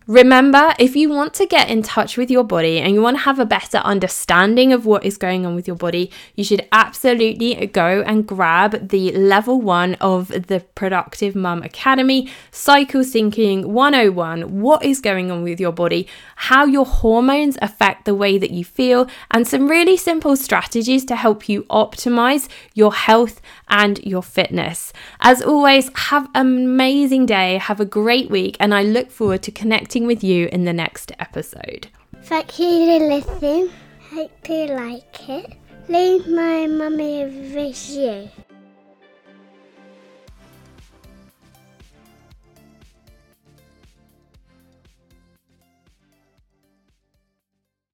Remember, 0.08 0.72
if 0.78 0.96
you 0.96 1.10
want 1.10 1.34
to 1.34 1.44
get 1.44 1.68
in 1.68 1.82
touch 1.82 2.16
with 2.16 2.30
your 2.30 2.42
body 2.42 2.78
and 2.78 2.94
you 2.94 3.02
want 3.02 3.18
to 3.18 3.22
have 3.24 3.38
a 3.38 3.44
better 3.44 3.76
understanding 3.76 4.72
of 4.72 4.86
what 4.86 5.04
is 5.04 5.18
going 5.18 5.44
on 5.44 5.54
with 5.54 5.66
your 5.66 5.76
body, 5.76 6.10
you 6.34 6.42
should 6.42 6.66
absolutely 6.72 7.66
go 7.66 8.00
and 8.06 8.26
grab 8.26 8.88
the 8.88 9.12
level 9.12 9.60
one 9.60 9.96
of 9.96 10.28
the 10.28 10.64
Productive 10.74 11.36
Mum 11.36 11.62
Academy 11.62 12.30
Cycle 12.50 13.02
Syncing 13.02 13.66
101 13.66 14.58
what 14.62 14.82
is 14.82 15.02
going 15.02 15.30
on 15.30 15.42
with 15.42 15.60
your 15.60 15.72
body, 15.72 16.08
how 16.36 16.64
your 16.64 16.86
hormones 16.86 17.58
affect 17.60 18.06
the 18.06 18.14
way 18.14 18.38
that 18.38 18.50
you 18.50 18.64
feel, 18.64 19.06
and 19.30 19.46
some 19.46 19.68
really 19.68 19.98
simple 19.98 20.36
strategies 20.36 21.04
to 21.04 21.16
help 21.16 21.50
you 21.50 21.64
optimize 21.64 22.48
your 22.72 22.94
health 22.94 23.42
and 23.68 23.98
your 24.06 24.22
fitness. 24.22 24.90
As 25.20 25.42
always, 25.42 25.90
have 25.94 26.30
an 26.34 26.46
amazing 26.64 27.26
day, 27.26 27.58
have 27.58 27.78
a 27.78 27.84
great 27.84 28.30
week, 28.30 28.56
and 28.58 28.74
I 28.74 28.82
look 28.82 29.10
forward 29.10 29.42
to 29.42 29.50
connecting 29.50 29.97
connecting 29.98 30.06
with 30.06 30.22
you 30.22 30.48
in 30.52 30.64
the 30.64 30.72
next 30.72 31.12
episode. 31.18 31.88
Thank 32.22 32.58
you 32.58 32.86
for 32.86 33.08
listening. 33.08 33.70
Hope 34.12 34.48
you 34.48 34.66
like 34.66 35.28
it. 35.28 35.56
Leave 35.88 36.28
my 36.28 36.66
mummy 36.66 37.22
a 37.22 37.26
review. 37.26 38.28